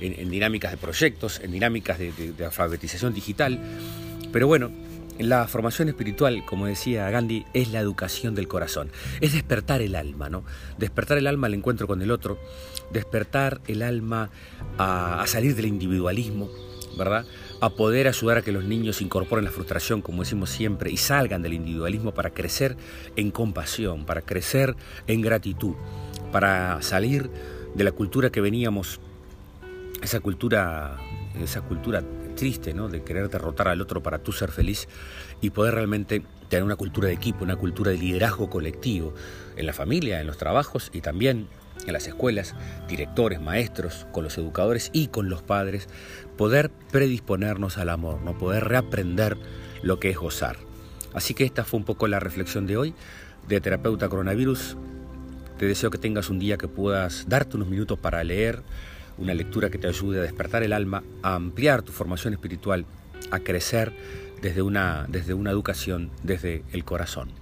en, 0.00 0.30
dinámicas 0.30 0.70
de 0.70 0.76
proyectos, 0.76 1.40
en 1.40 1.50
dinámicas 1.50 1.98
de 1.98 2.44
alfabetización 2.44 3.12
digital. 3.12 3.58
Pero 4.32 4.46
bueno, 4.46 4.70
la 5.18 5.46
formación 5.46 5.88
espiritual, 5.88 6.44
como 6.44 6.66
decía 6.66 7.10
Gandhi, 7.10 7.44
es 7.52 7.70
la 7.70 7.80
educación 7.80 8.34
del 8.34 8.48
corazón, 8.48 8.90
es 9.20 9.32
despertar 9.32 9.82
el 9.82 9.94
alma, 9.94 10.28
¿no? 10.28 10.44
Despertar 10.78 11.18
el 11.18 11.26
alma 11.26 11.46
al 11.46 11.54
encuentro 11.54 11.86
con 11.86 12.02
el 12.02 12.10
otro, 12.10 12.38
despertar 12.92 13.60
el 13.66 13.82
alma 13.82 14.30
a, 14.78 15.24
salir 15.26 15.54
del 15.56 15.66
individualismo, 15.66 16.48
¿verdad? 16.96 17.24
A 17.60 17.70
poder 17.70 18.08
ayudar 18.08 18.38
a 18.38 18.42
que 18.42 18.52
los 18.52 18.64
niños 18.64 19.00
incorporen 19.00 19.44
la 19.44 19.50
frustración, 19.50 20.02
como 20.02 20.22
decimos 20.22 20.50
siempre, 20.50 20.90
y 20.90 20.96
salgan 20.96 21.42
del 21.42 21.54
individualismo 21.54 22.12
para 22.12 22.30
crecer 22.30 22.76
en 23.16 23.30
compasión, 23.30 24.04
para 24.04 24.22
crecer 24.22 24.76
en 25.06 25.20
gratitud, 25.20 25.74
para 26.30 26.80
salir 26.82 27.30
de 27.74 27.84
la 27.84 27.92
cultura 27.92 28.30
que 28.30 28.40
veníamos, 28.40 29.00
esa 30.02 30.20
cultura, 30.20 30.98
esa 31.40 31.62
cultura 31.62 32.02
triste, 32.34 32.74
¿no? 32.74 32.88
De 32.88 33.02
querer 33.02 33.28
derrotar 33.28 33.68
al 33.68 33.80
otro 33.80 34.02
para 34.02 34.18
tú 34.18 34.32
ser 34.32 34.50
feliz 34.50 34.88
y 35.40 35.50
poder 35.50 35.74
realmente 35.74 36.22
tener 36.48 36.64
una 36.64 36.76
cultura 36.76 37.08
de 37.08 37.14
equipo, 37.14 37.44
una 37.44 37.56
cultura 37.56 37.90
de 37.90 37.98
liderazgo 37.98 38.50
colectivo 38.50 39.14
en 39.56 39.66
la 39.66 39.72
familia, 39.72 40.20
en 40.20 40.26
los 40.26 40.38
trabajos 40.38 40.90
y 40.92 41.00
también 41.00 41.48
en 41.86 41.92
las 41.92 42.06
escuelas, 42.06 42.54
directores, 42.88 43.40
maestros, 43.40 44.06
con 44.12 44.24
los 44.24 44.38
educadores 44.38 44.90
y 44.92 45.08
con 45.08 45.28
los 45.28 45.42
padres, 45.42 45.88
poder 46.36 46.70
predisponernos 46.90 47.78
al 47.78 47.88
amor, 47.88 48.22
no 48.22 48.36
poder 48.36 48.64
reaprender 48.64 49.36
lo 49.82 49.98
que 50.00 50.10
es 50.10 50.16
gozar. 50.16 50.56
Así 51.14 51.34
que 51.34 51.44
esta 51.44 51.64
fue 51.64 51.78
un 51.78 51.84
poco 51.84 52.08
la 52.08 52.20
reflexión 52.20 52.66
de 52.66 52.76
hoy 52.76 52.94
de 53.48 53.60
Terapeuta 53.60 54.08
Coronavirus. 54.08 54.76
Te 55.58 55.66
deseo 55.66 55.90
que 55.90 55.98
tengas 55.98 56.30
un 56.30 56.38
día 56.38 56.56
que 56.56 56.68
puedas 56.68 57.28
darte 57.28 57.56
unos 57.56 57.68
minutos 57.68 57.98
para 57.98 58.24
leer, 58.24 58.62
una 59.18 59.34
lectura 59.34 59.70
que 59.70 59.78
te 59.78 59.88
ayude 59.88 60.18
a 60.18 60.22
despertar 60.22 60.62
el 60.62 60.72
alma, 60.72 61.02
a 61.22 61.34
ampliar 61.34 61.82
tu 61.82 61.92
formación 61.92 62.32
espiritual, 62.32 62.86
a 63.30 63.40
crecer 63.40 63.92
desde 64.40 64.62
una, 64.62 65.06
desde 65.08 65.34
una 65.34 65.50
educación 65.50 66.10
desde 66.22 66.64
el 66.72 66.84
corazón. 66.84 67.41